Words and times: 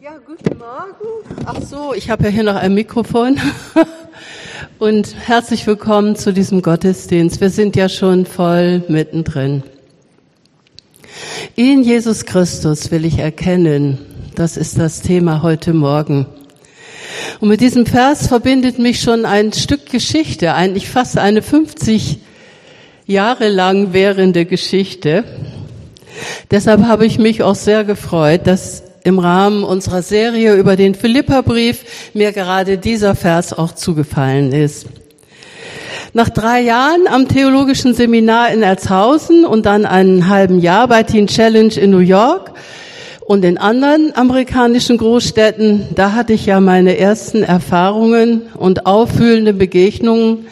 Ja, 0.00 0.12
guten 0.24 0.56
Morgen. 0.58 1.26
Ach 1.44 1.60
so, 1.60 1.92
ich 1.92 2.08
habe 2.08 2.22
ja 2.22 2.30
hier 2.30 2.44
noch 2.44 2.54
ein 2.54 2.72
Mikrofon. 2.72 3.40
Und 4.78 5.16
herzlich 5.26 5.66
willkommen 5.66 6.14
zu 6.14 6.32
diesem 6.32 6.62
Gottesdienst. 6.62 7.40
Wir 7.40 7.50
sind 7.50 7.74
ja 7.74 7.88
schon 7.88 8.24
voll 8.24 8.84
mittendrin. 8.86 9.64
In 11.56 11.82
Jesus 11.82 12.26
Christus 12.26 12.92
will 12.92 13.04
ich 13.04 13.18
erkennen. 13.18 13.98
Das 14.36 14.56
ist 14.56 14.78
das 14.78 15.00
Thema 15.00 15.42
heute 15.42 15.74
Morgen. 15.74 16.26
Und 17.40 17.48
mit 17.48 17.60
diesem 17.60 17.84
Vers 17.84 18.28
verbindet 18.28 18.78
mich 18.78 19.00
schon 19.00 19.24
ein 19.24 19.52
Stück 19.52 19.90
Geschichte, 19.90 20.54
eigentlich 20.54 20.88
fast 20.88 21.18
eine 21.18 21.42
50 21.42 22.20
Jahre 23.04 23.48
lang 23.48 23.92
währende 23.92 24.44
Geschichte. 24.44 25.24
Deshalb 26.52 26.84
habe 26.84 27.04
ich 27.04 27.18
mich 27.18 27.42
auch 27.42 27.56
sehr 27.56 27.82
gefreut, 27.82 28.46
dass 28.46 28.87
im 29.08 29.18
Rahmen 29.18 29.64
unserer 29.64 30.02
Serie 30.02 30.54
über 30.54 30.76
den 30.76 30.94
Philipperbrief 30.94 32.10
mir 32.12 32.32
gerade 32.32 32.76
dieser 32.76 33.14
Vers 33.14 33.52
auch 33.52 33.72
zugefallen 33.72 34.52
ist. 34.52 34.86
Nach 36.12 36.28
drei 36.28 36.60
Jahren 36.60 37.06
am 37.08 37.26
theologischen 37.26 37.94
Seminar 37.94 38.52
in 38.52 38.62
Erzhausen 38.62 39.44
und 39.46 39.66
dann 39.66 39.86
einen 39.86 40.28
halben 40.28 40.60
Jahr 40.60 40.88
bei 40.88 41.02
Teen 41.02 41.26
Challenge 41.26 41.72
in 41.74 41.90
New 41.90 41.98
York 41.98 42.52
und 43.26 43.44
in 43.44 43.58
anderen 43.58 44.14
amerikanischen 44.14 44.98
Großstädten, 44.98 45.88
da 45.94 46.12
hatte 46.12 46.34
ich 46.34 46.46
ja 46.46 46.60
meine 46.60 46.98
ersten 46.98 47.42
Erfahrungen 47.42 48.42
und 48.54 48.86
auffühlende 48.86 49.54
Begegnungen 49.54 50.46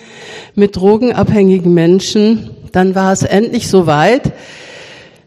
mit 0.54 0.76
drogenabhängigen 0.76 1.72
Menschen. 1.72 2.50
Dann 2.72 2.94
war 2.94 3.12
es 3.12 3.22
endlich 3.22 3.68
soweit, 3.68 4.32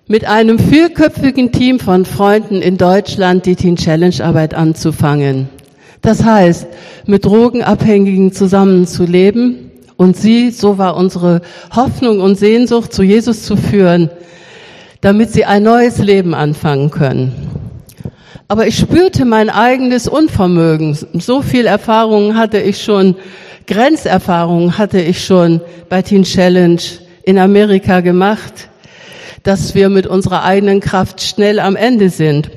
mit 0.09 0.25
einem 0.25 0.57
vierköpfigen 0.57 1.51
Team 1.51 1.79
von 1.79 2.03
Freunden 2.03 2.63
in 2.63 2.77
Deutschland 2.77 3.45
die 3.45 3.55
Teen 3.55 3.75
Challenge 3.75 4.15
Arbeit 4.23 4.55
anzufangen. 4.55 5.49
Das 6.01 6.23
heißt, 6.23 6.65
mit 7.05 7.25
Drogenabhängigen 7.25 8.33
zusammenzuleben 8.33 9.69
und 9.97 10.17
sie, 10.17 10.49
so 10.49 10.79
war 10.79 10.97
unsere 10.97 11.41
Hoffnung 11.75 12.21
und 12.21 12.39
Sehnsucht, 12.39 12.91
zu 12.91 13.03
Jesus 13.03 13.43
zu 13.43 13.55
führen, 13.55 14.09
damit 15.01 15.31
sie 15.31 15.45
ein 15.45 15.61
neues 15.61 15.99
Leben 15.99 16.33
anfangen 16.33 16.89
können. 16.89 17.31
Aber 18.47 18.65
ich 18.65 18.79
spürte 18.79 19.25
mein 19.25 19.51
eigenes 19.51 20.07
Unvermögen. 20.07 20.97
So 21.13 21.43
viel 21.43 21.67
Erfahrungen 21.67 22.35
hatte 22.35 22.57
ich 22.57 22.83
schon, 22.83 23.15
Grenzerfahrungen 23.67 24.79
hatte 24.79 24.99
ich 24.99 25.23
schon 25.23 25.61
bei 25.87 26.01
Teen 26.01 26.23
Challenge 26.23 26.81
in 27.21 27.37
Amerika 27.37 27.99
gemacht 27.99 28.68
dass 29.43 29.75
wir 29.75 29.89
mit 29.89 30.07
unserer 30.07 30.43
eigenen 30.43 30.79
Kraft 30.79 31.21
schnell 31.21 31.59
am 31.59 31.75
Ende 31.75 32.09
sind. 32.09 32.49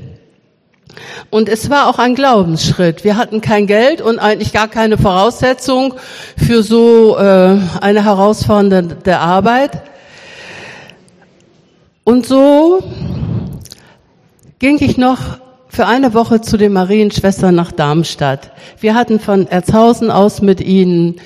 Und 1.30 1.48
es 1.48 1.70
war 1.70 1.89
auch 1.89 1.98
ein 1.98 2.14
Glaubensschritt. 2.14 3.05
Wir 3.05 3.16
hatten 3.16 3.41
kein 3.41 3.66
Geld 3.66 4.00
und 4.00 4.19
eigentlich 4.19 4.52
gar 4.52 4.69
keine 4.69 4.98
Voraussetzung 4.98 5.94
für 6.36 6.62
so 6.62 7.16
äh, 7.16 7.58
eine 7.80 8.05
herausfordernde 8.05 9.19
Arbeit. 9.19 9.83
Und 12.05 12.27
so 12.27 12.83
ging 14.58 14.78
ich 14.80 14.98
noch 14.98 15.19
für 15.69 15.86
eine 15.86 16.12
Woche 16.12 16.42
zu 16.42 16.58
den 16.58 16.74
Marienschwestern 16.74 17.55
nach 17.55 17.72
Darmstadt. 17.72 18.50
Wir 18.78 18.94
hatten 18.94 19.19
von 19.19 19.46
Erzhausen 19.46 20.11
aus 20.11 20.42
mit 20.42 20.61
ihnen 20.61 21.17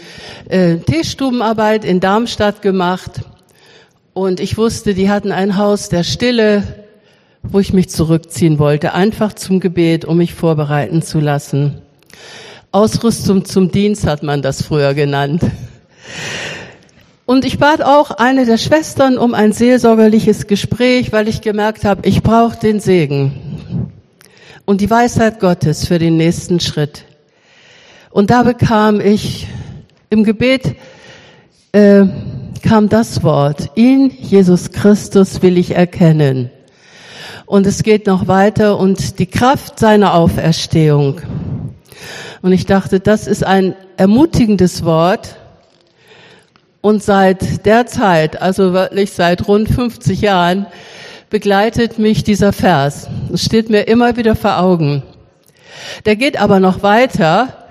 äh, 0.48 0.76
Teestubenarbeit 0.76 1.84
in 1.84 1.98
Darmstadt 1.98 2.62
gemacht. 2.62 3.22
Und 4.17 4.41
ich 4.41 4.56
wusste, 4.56 4.95
die 4.95 5.11
hatten 5.11 5.31
ein 5.31 5.59
Haus 5.59 5.91
der 5.91 6.03
Stille, 6.03 6.62
wo 7.42 7.61
ich 7.61 7.75
mich 7.75 7.91
zurückziehen 7.91 8.59
wollte, 8.59 8.95
einfach 8.95 9.34
zum 9.34 9.61
Gebet, 9.61 10.06
um 10.06 10.17
mich 10.17 10.33
vorbereiten 10.33 11.03
zu 11.03 11.20
lassen. 11.20 11.83
Ausrüstung 12.72 13.44
zum 13.44 13.70
Dienst 13.70 14.06
hat 14.06 14.22
man 14.22 14.41
das 14.41 14.62
früher 14.62 14.94
genannt. 14.94 15.42
Und 17.27 17.44
ich 17.44 17.59
bat 17.59 17.83
auch 17.83 18.11
eine 18.11 18.47
der 18.47 18.56
Schwestern 18.56 19.19
um 19.19 19.34
ein 19.34 19.53
seelsorgerliches 19.53 20.47
Gespräch, 20.47 21.12
weil 21.12 21.28
ich 21.28 21.43
gemerkt 21.43 21.84
habe, 21.84 22.09
ich 22.09 22.22
brauche 22.22 22.59
den 22.59 22.81
Segen 22.81 23.93
und 24.65 24.81
die 24.81 24.88
Weisheit 24.88 25.41
Gottes 25.41 25.87
für 25.87 25.99
den 25.99 26.16
nächsten 26.16 26.59
Schritt. 26.59 27.05
Und 28.09 28.31
da 28.31 28.44
bekam 28.44 28.99
ich 28.99 29.47
im 30.09 30.25
Gebet 30.25 30.75
äh, 31.72 32.06
kam 32.62 32.89
das 32.89 33.22
Wort, 33.22 33.71
in 33.75 34.11
Jesus 34.11 34.72
Christus 34.72 35.43
will 35.43 35.59
ich 35.59 35.75
erkennen. 35.75 36.50
Und 37.47 37.67
es 37.67 37.83
geht 37.83 38.06
noch 38.06 38.28
weiter 38.28 38.78
und 38.78 39.19
die 39.19 39.27
Kraft 39.27 39.78
seiner 39.78 40.15
Auferstehung. 40.15 41.21
Und 42.43 42.53
ich 42.53 42.67
dachte, 42.67 43.00
das 43.00 43.27
ist 43.27 43.44
ein 43.44 43.75
ermutigendes 43.97 44.84
Wort. 44.84 45.37
Und 46.81 47.03
seit 47.03 47.67
der 47.67 47.87
Zeit, 47.87 48.41
also 48.41 48.73
wirklich 48.73 49.12
seit 49.12 49.49
rund 49.49 49.69
50 49.69 50.21
Jahren, 50.21 50.67
begleitet 51.31 51.99
mich 51.99 52.25
dieser 52.25 52.53
Vers. 52.53 53.09
Es 53.33 53.44
steht 53.44 53.71
mir 53.71 53.88
immer 53.88 54.17
wieder 54.17 54.37
vor 54.37 54.59
Augen. 54.59 55.03
Der 56.05 56.17
geht 56.17 56.41
aber 56.41 56.61
noch 56.61 56.83
weiter 56.83 57.66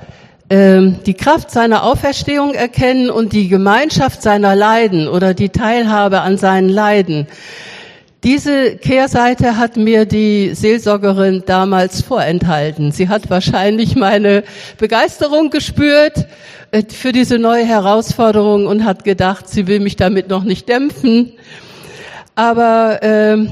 die 0.48 1.16
Kraft 1.16 1.50
seiner 1.50 1.84
Auferstehung 1.84 2.54
erkennen 2.54 3.10
und 3.10 3.34
die 3.34 3.48
Gemeinschaft 3.48 4.22
seiner 4.22 4.56
Leiden 4.56 5.08
oder 5.08 5.34
die 5.34 5.50
Teilhabe 5.50 6.22
an 6.22 6.38
seinen 6.38 6.70
Leiden. 6.70 7.26
Diese 8.26 8.78
Kehrseite 8.78 9.56
hat 9.56 9.78
mir 9.78 10.06
die 10.06 10.56
Seelsorgerin 10.56 11.44
damals 11.46 12.02
vorenthalten. 12.02 12.92
Sie 12.92 13.08
hat 13.08 13.30
wahrscheinlich 13.30 13.96
meine 13.96 14.44
Begeisterung 14.80 15.52
gespürt 15.52 16.26
äh, 16.72 16.82
für 16.90 17.12
diese 17.12 17.38
neue 17.38 17.68
Herausforderung 17.68 18.66
und 18.66 18.84
hat 18.84 19.04
gedacht, 19.04 19.48
sie 19.48 19.68
will 19.68 19.80
mich 19.80 19.96
damit 19.96 20.28
noch 20.30 20.44
nicht 20.44 20.68
dämpfen. 20.68 21.34
Aber 22.34 23.04
äh, 23.04 23.46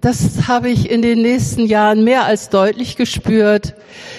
das 0.00 0.48
habe 0.48 0.70
ich 0.70 0.90
in 0.90 1.02
den 1.02 1.20
nächsten 1.20 1.66
Jahren 1.66 2.02
mehr 2.02 2.24
als 2.24 2.48
deutlich 2.48 2.96
gespürt, 2.96 3.74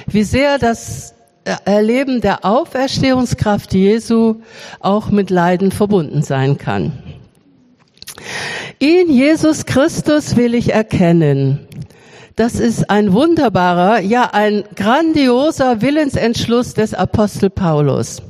wie 0.05 0.23
sehr 0.23 0.59
das 0.59 1.14
Erleben 1.45 2.21
der 2.21 2.43
Auferstehungskraft 2.43 3.73
Jesu 3.73 4.37
auch 4.79 5.09
mit 5.11 5.29
Leiden 5.29 5.71
verbunden 5.71 6.23
sein 6.23 6.57
kann. 6.57 6.91
In 8.79 9.09
Jesus 9.09 9.65
Christus 9.65 10.35
will 10.35 10.55
ich 10.55 10.73
erkennen. 10.73 11.67
Das 12.35 12.55
ist 12.55 12.89
ein 12.89 13.13
wunderbarer, 13.13 14.01
ja 14.01 14.31
ein 14.33 14.65
grandioser 14.75 15.81
Willensentschluss 15.81 16.73
des 16.73 16.93
Apostel 16.93 17.49
Paulus. 17.49 18.21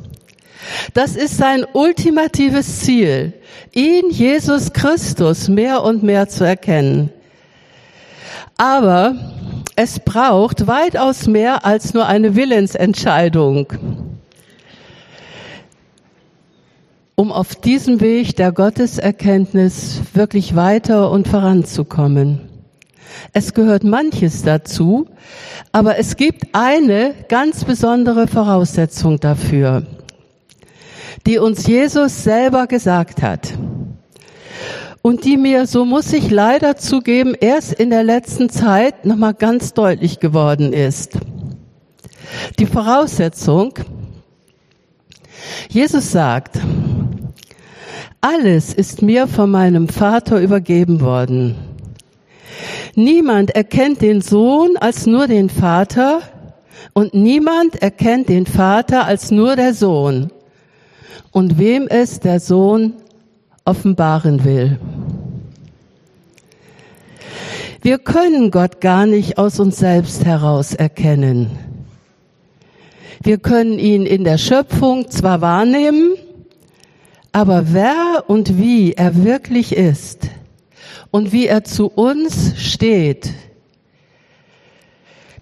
Das 0.93 1.15
ist 1.15 1.37
sein 1.37 1.65
ultimatives 1.73 2.81
Ziel, 2.81 3.33
in 3.71 4.09
Jesus 4.09 4.73
Christus 4.73 5.47
mehr 5.47 5.83
und 5.83 6.03
mehr 6.03 6.27
zu 6.27 6.43
erkennen. 6.43 7.11
Aber 8.57 9.15
es 9.75 9.99
braucht 9.99 10.67
weitaus 10.67 11.27
mehr 11.27 11.65
als 11.65 11.93
nur 11.93 12.05
eine 12.05 12.35
Willensentscheidung, 12.35 13.73
um 17.15 17.31
auf 17.31 17.55
diesem 17.55 17.99
Weg 17.99 18.35
der 18.37 18.51
Gotteserkenntnis 18.51 20.01
wirklich 20.13 20.55
weiter 20.55 21.11
und 21.11 21.27
voranzukommen. 21.27 22.41
Es 23.33 23.53
gehört 23.53 23.83
manches 23.83 24.43
dazu, 24.43 25.07
aber 25.71 25.97
es 25.97 26.15
gibt 26.15 26.47
eine 26.53 27.13
ganz 27.27 27.63
besondere 27.65 28.27
Voraussetzung 28.27 29.19
dafür, 29.19 29.83
die 31.25 31.37
uns 31.37 31.67
Jesus 31.67 32.23
selber 32.23 32.67
gesagt 32.67 33.21
hat 33.21 33.53
und 35.05 35.23
die 35.23 35.37
mir, 35.37 35.67
so 35.67 35.85
muss 35.85 36.11
ich 36.13 36.31
leider 36.31 36.77
zugeben, 36.77 37.35
erst 37.39 37.73
in 37.73 37.91
der 37.91 38.03
letzten 38.03 38.49
Zeit 38.49 39.05
nochmal 39.05 39.35
ganz 39.35 39.75
deutlich 39.75 40.19
geworden 40.19 40.73
ist. 40.73 41.19
Die 42.57 42.65
Voraussetzung, 42.65 43.75
Jesus 45.69 46.11
sagt, 46.11 46.57
alles 48.19 48.73
ist 48.73 49.03
mir 49.03 49.27
von 49.27 49.51
meinem 49.51 49.89
Vater 49.89 50.41
übergeben 50.41 51.01
worden. 51.01 51.55
Niemand 52.95 53.51
erkennt 53.51 54.01
den 54.01 54.21
Sohn 54.21 54.75
als 54.75 55.05
nur 55.05 55.27
den 55.27 55.51
Vater 55.51 56.21
und 56.93 57.13
niemand 57.13 57.79
erkennt 57.79 58.27
den 58.27 58.47
Vater 58.47 59.05
als 59.05 59.29
nur 59.29 59.55
der 59.55 59.75
Sohn 59.75 60.31
und 61.29 61.59
wem 61.59 61.87
es 61.87 62.21
der 62.21 62.39
Sohn 62.39 62.93
offenbaren 63.65 64.43
will. 64.43 64.79
Wir 67.85 67.99
können 67.99 68.49
Gott 68.49 68.81
gar 68.81 69.05
nicht 69.05 69.37
aus 69.37 69.59
uns 69.59 69.77
selbst 69.77 70.25
heraus 70.25 70.73
erkennen. 70.73 71.51
Wir 73.21 73.37
können 73.37 73.77
ihn 73.77 74.07
in 74.07 74.23
der 74.23 74.39
Schöpfung 74.39 75.11
zwar 75.11 75.41
wahrnehmen, 75.41 76.15
aber 77.31 77.73
wer 77.73 78.23
und 78.25 78.57
wie 78.57 78.93
er 78.93 79.23
wirklich 79.23 79.75
ist 79.75 80.29
und 81.11 81.31
wie 81.31 81.45
er 81.45 81.63
zu 81.63 81.85
uns 81.85 82.55
steht, 82.57 83.33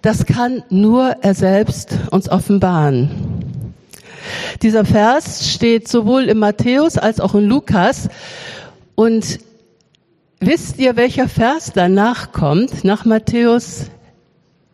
das 0.02 0.26
kann 0.26 0.64
nur 0.68 1.16
er 1.22 1.32
selbst 1.32 1.96
uns 2.10 2.28
offenbaren. 2.28 3.08
Dieser 4.60 4.84
Vers 4.84 5.50
steht 5.50 5.88
sowohl 5.88 6.24
in 6.24 6.38
Matthäus 6.38 6.98
als 6.98 7.20
auch 7.20 7.34
in 7.34 7.46
Lukas. 7.46 8.10
Und 8.96 9.38
wisst 10.46 10.78
ihr, 10.78 10.96
welcher 10.96 11.28
Vers 11.28 11.72
danach 11.74 12.32
kommt? 12.32 12.84
Nach 12.84 13.04
Matthäus 13.04 13.86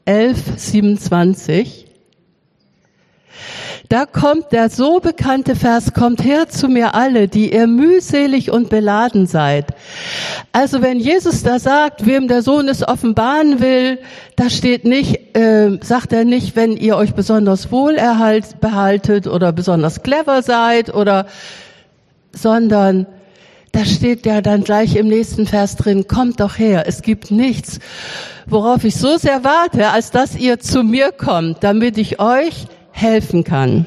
11, 0.05 0.39
27. 0.57 1.87
Da 3.89 4.07
kommt 4.07 4.53
der 4.53 4.71
so 4.71 5.01
bekannte 5.01 5.57
Vers, 5.57 5.93
kommt 5.95 6.23
her 6.23 6.49
zu 6.49 6.69
mir 6.69 6.95
alle, 6.95 7.27
die 7.27 7.53
ihr 7.53 7.67
mühselig 7.67 8.53
und 8.53 8.69
beladen 8.71 9.27
seid. 9.27 9.75
Also 10.53 10.81
wenn 10.81 11.01
Jesus 11.01 11.43
da 11.43 11.59
sagt, 11.59 12.07
wem 12.07 12.29
der 12.29 12.43
Sohn 12.43 12.69
es 12.69 12.87
offenbaren 12.87 13.61
will, 13.61 13.99
da 14.37 14.49
steht 14.49 14.85
nicht, 14.85 15.37
äh, 15.37 15.77
sagt 15.83 16.13
er 16.13 16.25
nicht, 16.25 16.55
wenn 16.55 16.77
ihr 16.77 16.97
euch 16.97 17.15
besonders 17.15 17.73
wohl 17.73 17.97
erhalt, 17.97 18.61
behaltet 18.61 19.27
oder 19.27 19.51
besonders 19.51 20.05
clever 20.05 20.43
seid 20.43 20.95
oder, 20.95 21.27
sondern 22.33 23.07
da 23.73 23.85
steht 23.85 24.27
ja 24.27 24.41
dann 24.41 24.65
gleich 24.65 24.97
im 24.97 25.09
nächsten 25.09 25.47
Vers 25.47 25.77
drin, 25.77 26.09
kommt 26.09 26.41
doch 26.41 26.59
her, 26.59 26.85
es 26.87 27.03
gibt 27.03 27.31
nichts, 27.31 27.79
worauf 28.47 28.85
ich 28.85 28.97
so 28.97 29.17
sehr 29.17 29.45
warte, 29.45 29.91
als 29.91 30.11
dass 30.11 30.37
ihr 30.37 30.59
zu 30.59 30.83
mir 30.83 31.13
kommt, 31.13 31.63
damit 31.63 31.97
ich 31.99 32.21
euch 32.21 32.67
helfen 32.91 33.45
kann. 33.45 33.87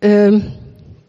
Ähm, 0.00 0.52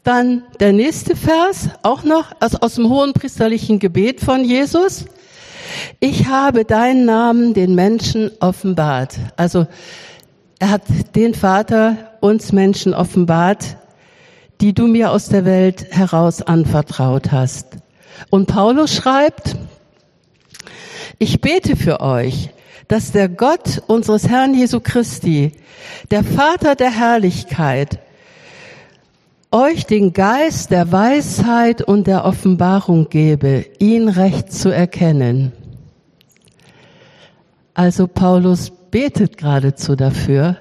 dann 0.03 0.43
der 0.59 0.73
nächste 0.73 1.15
Vers, 1.15 1.69
auch 1.83 2.03
noch 2.03 2.31
aus, 2.39 2.55
aus 2.55 2.75
dem 2.75 2.89
hohen 2.89 3.13
priesterlichen 3.13 3.79
Gebet 3.79 4.19
von 4.19 4.43
Jesus. 4.43 5.05
Ich 5.99 6.27
habe 6.27 6.65
deinen 6.65 7.05
Namen 7.05 7.53
den 7.53 7.75
Menschen 7.75 8.31
offenbart. 8.39 9.17
Also 9.37 9.67
er 10.59 10.69
hat 10.69 10.83
den 11.15 11.33
Vater 11.33 11.97
uns 12.19 12.51
Menschen 12.51 12.93
offenbart, 12.93 13.77
die 14.61 14.73
du 14.73 14.87
mir 14.87 15.11
aus 15.11 15.27
der 15.27 15.43
Welt 15.43 15.87
heraus 15.89 16.41
anvertraut 16.41 17.31
hast. 17.31 17.77
Und 18.29 18.45
Paulus 18.45 18.93
schreibt, 18.93 19.55
ich 21.17 21.41
bete 21.41 21.75
für 21.75 21.99
euch, 21.99 22.51
dass 22.87 23.11
der 23.11 23.27
Gott 23.27 23.81
unseres 23.87 24.27
Herrn 24.27 24.53
Jesu 24.53 24.79
Christi, 24.79 25.53
der 26.11 26.23
Vater 26.23 26.75
der 26.75 26.91
Herrlichkeit, 26.91 27.99
euch 29.51 29.85
den 29.85 30.13
Geist 30.13 30.71
der 30.71 30.91
Weisheit 30.91 31.81
und 31.81 32.07
der 32.07 32.25
Offenbarung 32.25 33.09
gebe, 33.09 33.65
ihn 33.79 34.07
recht 34.07 34.53
zu 34.53 34.69
erkennen. 34.69 35.51
Also 37.73 38.07
Paulus 38.07 38.71
betet 38.91 39.37
geradezu 39.37 39.95
dafür, 39.95 40.57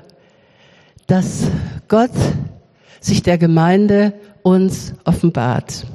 dass 1.06 1.44
Gott 1.88 2.10
sich 3.00 3.22
der 3.22 3.38
Gemeinde 3.38 4.12
uns 4.42 4.94
offenbart. 5.04 5.86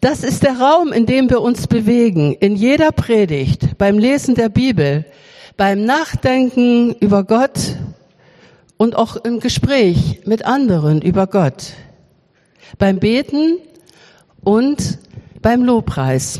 Das 0.00 0.22
ist 0.22 0.44
der 0.44 0.60
Raum, 0.60 0.92
in 0.92 1.06
dem 1.06 1.28
wir 1.28 1.40
uns 1.40 1.66
bewegen, 1.66 2.34
in 2.34 2.54
jeder 2.54 2.92
Predigt, 2.92 3.78
beim 3.78 3.98
Lesen 3.98 4.36
der 4.36 4.48
Bibel, 4.48 5.04
beim 5.56 5.84
Nachdenken 5.84 6.94
über 7.00 7.24
Gott 7.24 7.76
und 8.76 8.94
auch 8.94 9.16
im 9.16 9.40
Gespräch 9.40 10.20
mit 10.24 10.44
anderen 10.44 11.02
über 11.02 11.26
Gott, 11.26 11.72
beim 12.78 13.00
Beten 13.00 13.58
und 14.44 14.98
beim 15.42 15.64
Lobpreis. 15.64 16.38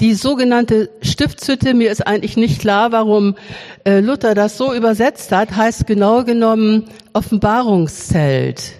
Die 0.00 0.14
sogenannte 0.14 0.90
Stiftshütte, 1.02 1.74
mir 1.74 1.90
ist 1.90 2.06
eigentlich 2.06 2.36
nicht 2.36 2.60
klar, 2.60 2.92
warum 2.92 3.34
äh, 3.84 3.98
Luther 4.00 4.34
das 4.34 4.56
so 4.56 4.72
übersetzt 4.74 5.32
hat, 5.32 5.56
heißt 5.56 5.86
genau 5.86 6.24
genommen 6.24 6.84
Offenbarungszelt 7.12 8.72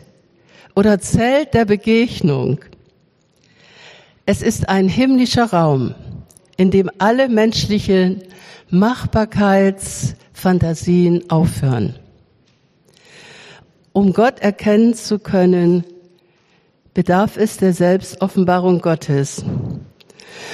oder 0.75 1.01
Zelt 1.01 1.55
der 1.55 1.65
Begegnung. 1.65 2.59
Es 4.27 4.43
ist 4.43 4.69
ein 4.69 4.89
himmlischer 4.89 5.45
Raum, 5.45 5.95
in 6.57 6.71
dem 6.71 6.89
alle 6.99 7.29
menschlichen 7.29 8.23
Machbarkeitsfantasien 8.71 11.31
aufhören. 11.31 11.95
Um 13.93 14.13
Gott 14.13 14.41
erkennen 14.41 14.95
zu 14.95 15.21
können, 15.21 15.85
bedarf 16.95 17.37
es 17.37 17.59
der 17.59 17.73
Selbstoffenbarung 17.73 18.81
Gottes. 18.81 19.45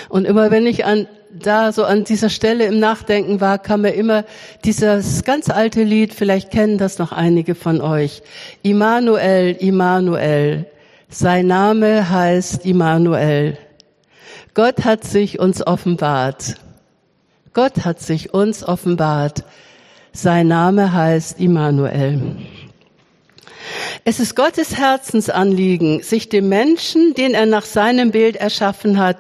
Und 0.09 0.25
immer 0.25 0.51
wenn 0.51 0.67
ich 0.67 0.85
an 0.85 1.07
da 1.33 1.73
so 1.73 1.85
an 1.85 2.05
dieser 2.05 2.29
Stelle 2.29 2.67
im 2.67 2.81
Nachdenken 2.81 3.41
war, 3.41 3.59
kam 3.59 3.83
mir 3.83 3.93
immer 3.93 4.25
dieses 4.65 5.23
ganz 5.25 5.49
alte 5.49 5.83
Lied, 5.83 6.13
vielleicht 6.13 6.51
kennen 6.51 6.79
das 6.79 6.99
noch 6.99 7.13
einige 7.13 7.55
von 7.55 7.81
euch. 7.81 8.23
Immanuel, 8.63 9.57
Immanuel. 9.61 10.67
Sein 11.09 11.47
Name 11.47 12.11
heißt 12.11 12.67
Immanuel. 12.67 13.59
Gott 14.55 14.85
hat 14.85 15.05
sich 15.05 15.39
uns 15.39 15.65
offenbart. 15.65 16.57
Gott 17.53 17.85
hat 17.85 18.01
sich 18.01 18.35
uns 18.35 18.65
offenbart. 18.65 19.45
Sein 20.13 20.49
Name 20.49 20.93
heißt 20.93 21.41
Immanuel. 21.41 22.37
Es 24.05 24.19
ist 24.19 24.35
Gottes 24.35 24.77
Herzensanliegen, 24.77 26.03
sich 26.03 26.29
dem 26.29 26.49
Menschen, 26.49 27.15
den 27.15 27.35
er 27.35 27.47
nach 27.47 27.65
seinem 27.65 28.11
Bild 28.11 28.37
erschaffen 28.37 28.99
hat, 28.99 29.19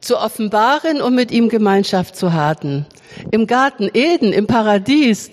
zu 0.00 0.18
offenbaren 0.18 1.00
und 1.00 1.14
mit 1.14 1.30
ihm 1.30 1.48
Gemeinschaft 1.48 2.16
zu 2.16 2.32
haben. 2.32 2.86
Im 3.30 3.46
Garten 3.46 3.90
Eden, 3.92 4.32
im 4.32 4.46
Paradies, 4.46 5.30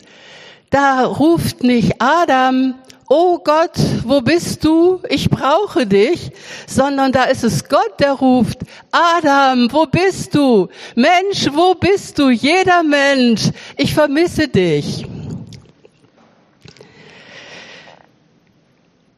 da 0.69 1.05
ruft 1.05 1.63
nicht 1.63 2.01
Adam, 2.01 2.75
oh 3.09 3.39
Gott, 3.39 3.77
wo 4.03 4.21
bist 4.21 4.63
du? 4.65 5.01
Ich 5.09 5.29
brauche 5.29 5.87
dich, 5.87 6.31
sondern 6.67 7.11
da 7.11 7.23
ist 7.23 7.43
es 7.43 7.69
Gott, 7.69 7.99
der 7.99 8.13
ruft, 8.13 8.59
Adam, 8.91 9.71
wo 9.71 9.85
bist 9.85 10.35
du? 10.35 10.67
Mensch, 10.95 11.49
wo 11.53 11.73
bist 11.73 12.19
du? 12.19 12.29
Jeder 12.29 12.83
Mensch, 12.83 13.51
ich 13.77 13.93
vermisse 13.93 14.47
dich. 14.47 15.05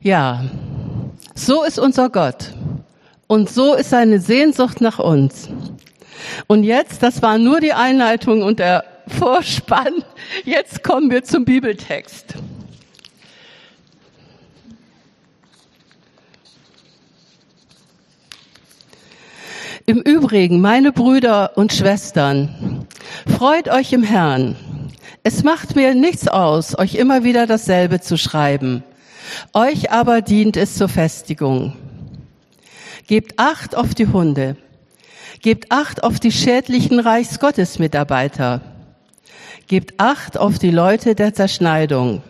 Ja, 0.02 0.45
so 1.36 1.63
ist 1.63 1.80
unser 1.80 2.10
Gott. 2.10 2.54
Und 3.31 3.48
so 3.48 3.76
ist 3.76 3.92
seine 3.92 4.20
Sehnsucht 4.20 4.81
nach 4.81 4.98
uns. 4.98 5.50
Und 6.48 6.64
jetzt, 6.64 7.04
das 7.04 7.22
war 7.22 7.38
nur 7.38 7.60
die 7.60 7.74
Einleitung 7.74 8.42
und 8.42 8.58
der 8.58 8.84
Vorspann, 9.06 10.04
jetzt 10.45 10.83
kommen 10.83 11.12
wir 11.12 11.24
zum 11.24 11.45
Bibeltext. 11.45 12.33
Im 19.86 20.02
Übrigen, 20.02 20.59
meine 20.59 20.92
Brüder 20.92 21.56
und 21.56 21.71
Schwestern, 21.71 22.88
freut 23.28 23.69
euch 23.69 23.94
im 23.94 24.02
Herrn. 24.02 24.56
Es 25.21 25.44
macht 25.44 25.76
mir 25.76 25.94
nichts 25.94 26.28
aus, 26.28 26.76
euch 26.76 26.95
immer 26.95 27.24
wieder 27.24 27.45
dasselbe 27.45 28.02
zu 28.02 28.18
schreiben. 28.18 28.83
Euch 29.54 29.92
aber 29.92 30.21
dient 30.21 30.57
es 30.57 30.74
zur 30.74 30.90
Festigung. 30.90 31.76
Gebt 33.09 33.39
Acht 33.39 33.75
auf 33.75 33.95
die 33.95 34.06
Hunde. 34.06 34.56
Gebt 35.42 35.71
Acht 35.71 36.04
auf 36.04 36.19
die 36.19 36.31
schädlichen 36.31 36.99
Reichsgottesmitarbeiter. 36.99 38.61
Gebt 39.66 39.99
Acht 39.99 40.37
auf 40.37 40.59
die 40.59 40.69
Leute 40.69 41.16
der 41.16 41.33
Zerschneidung. 41.33 42.21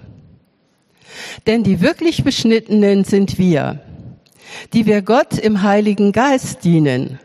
Denn 1.47 1.63
die 1.63 1.81
wirklich 1.81 2.23
Beschnittenen 2.23 3.03
sind 3.03 3.37
wir, 3.37 3.81
die 4.71 4.85
wir 4.85 5.01
Gott 5.01 5.37
im 5.37 5.63
Heiligen 5.63 6.13
Geist 6.13 6.63
dienen 6.63 7.19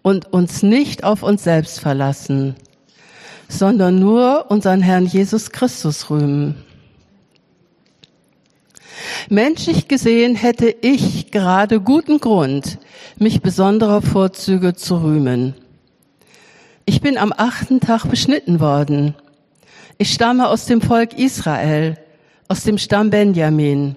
und 0.00 0.32
uns 0.32 0.62
nicht 0.62 1.04
auf 1.04 1.22
uns 1.22 1.44
selbst 1.44 1.80
verlassen, 1.80 2.56
sondern 3.46 3.98
nur 3.98 4.46
unseren 4.48 4.80
Herrn 4.80 5.04
Jesus 5.04 5.50
Christus 5.50 6.08
rühmen. 6.08 6.64
Menschlich 9.28 9.86
gesehen 9.86 10.34
hätte 10.34 10.74
ich 10.80 11.30
gerade 11.30 11.80
guten 11.80 12.20
Grund, 12.20 12.78
mich 13.20 13.40
besonderer 13.40 14.02
Vorzüge 14.02 14.74
zu 14.74 15.02
rühmen. 15.02 15.54
Ich 16.84 17.00
bin 17.00 17.18
am 17.18 17.32
achten 17.36 17.80
Tag 17.80 18.04
beschnitten 18.08 18.60
worden. 18.60 19.14
Ich 19.98 20.12
stamme 20.12 20.48
aus 20.48 20.66
dem 20.66 20.80
Volk 20.80 21.18
Israel, 21.18 21.98
aus 22.48 22.62
dem 22.62 22.78
Stamm 22.78 23.10
Benjamin. 23.10 23.96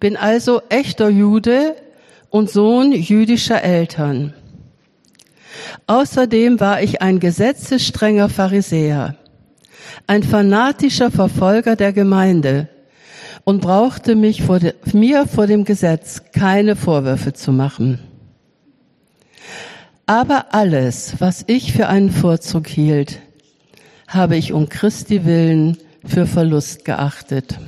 Bin 0.00 0.16
also 0.16 0.62
echter 0.68 1.08
Jude 1.08 1.76
und 2.30 2.50
Sohn 2.50 2.92
jüdischer 2.92 3.62
Eltern. 3.62 4.34
Außerdem 5.86 6.60
war 6.60 6.82
ich 6.82 7.02
ein 7.02 7.20
gesetzesstrenger 7.20 8.28
Pharisäer, 8.28 9.16
ein 10.06 10.22
fanatischer 10.22 11.10
Verfolger 11.10 11.76
der 11.76 11.92
Gemeinde 11.92 12.68
und 13.44 13.60
brauchte 13.60 14.14
mich 14.16 14.42
vor 14.42 14.60
de, 14.60 14.74
mir 14.92 15.26
vor 15.26 15.46
dem 15.46 15.64
Gesetz 15.64 16.22
keine 16.32 16.76
Vorwürfe 16.76 17.32
zu 17.32 17.52
machen. 17.52 17.98
Aber 20.12 20.52
alles, 20.52 21.14
was 21.20 21.42
ich 21.46 21.72
für 21.72 21.88
einen 21.88 22.10
Vorzug 22.10 22.66
hielt, 22.66 23.20
habe 24.06 24.36
ich 24.36 24.52
um 24.52 24.68
Christi 24.68 25.24
willen 25.24 25.78
für 26.04 26.26
Verlust 26.26 26.84
geachtet. 26.84 27.58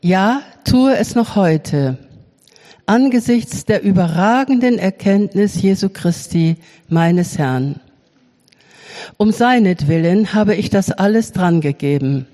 Ja, 0.00 0.40
tue 0.64 0.96
es 0.96 1.14
noch 1.14 1.36
heute, 1.36 1.98
angesichts 2.86 3.66
der 3.66 3.82
überragenden 3.82 4.78
Erkenntnis 4.78 5.60
Jesu 5.60 5.90
Christi, 5.90 6.56
meines 6.88 7.36
Herrn. 7.36 7.78
Um 9.18 9.32
seinetwillen 9.32 10.32
habe 10.32 10.54
ich 10.54 10.70
das 10.70 10.92
alles 10.92 11.32
drangegeben. 11.32 12.26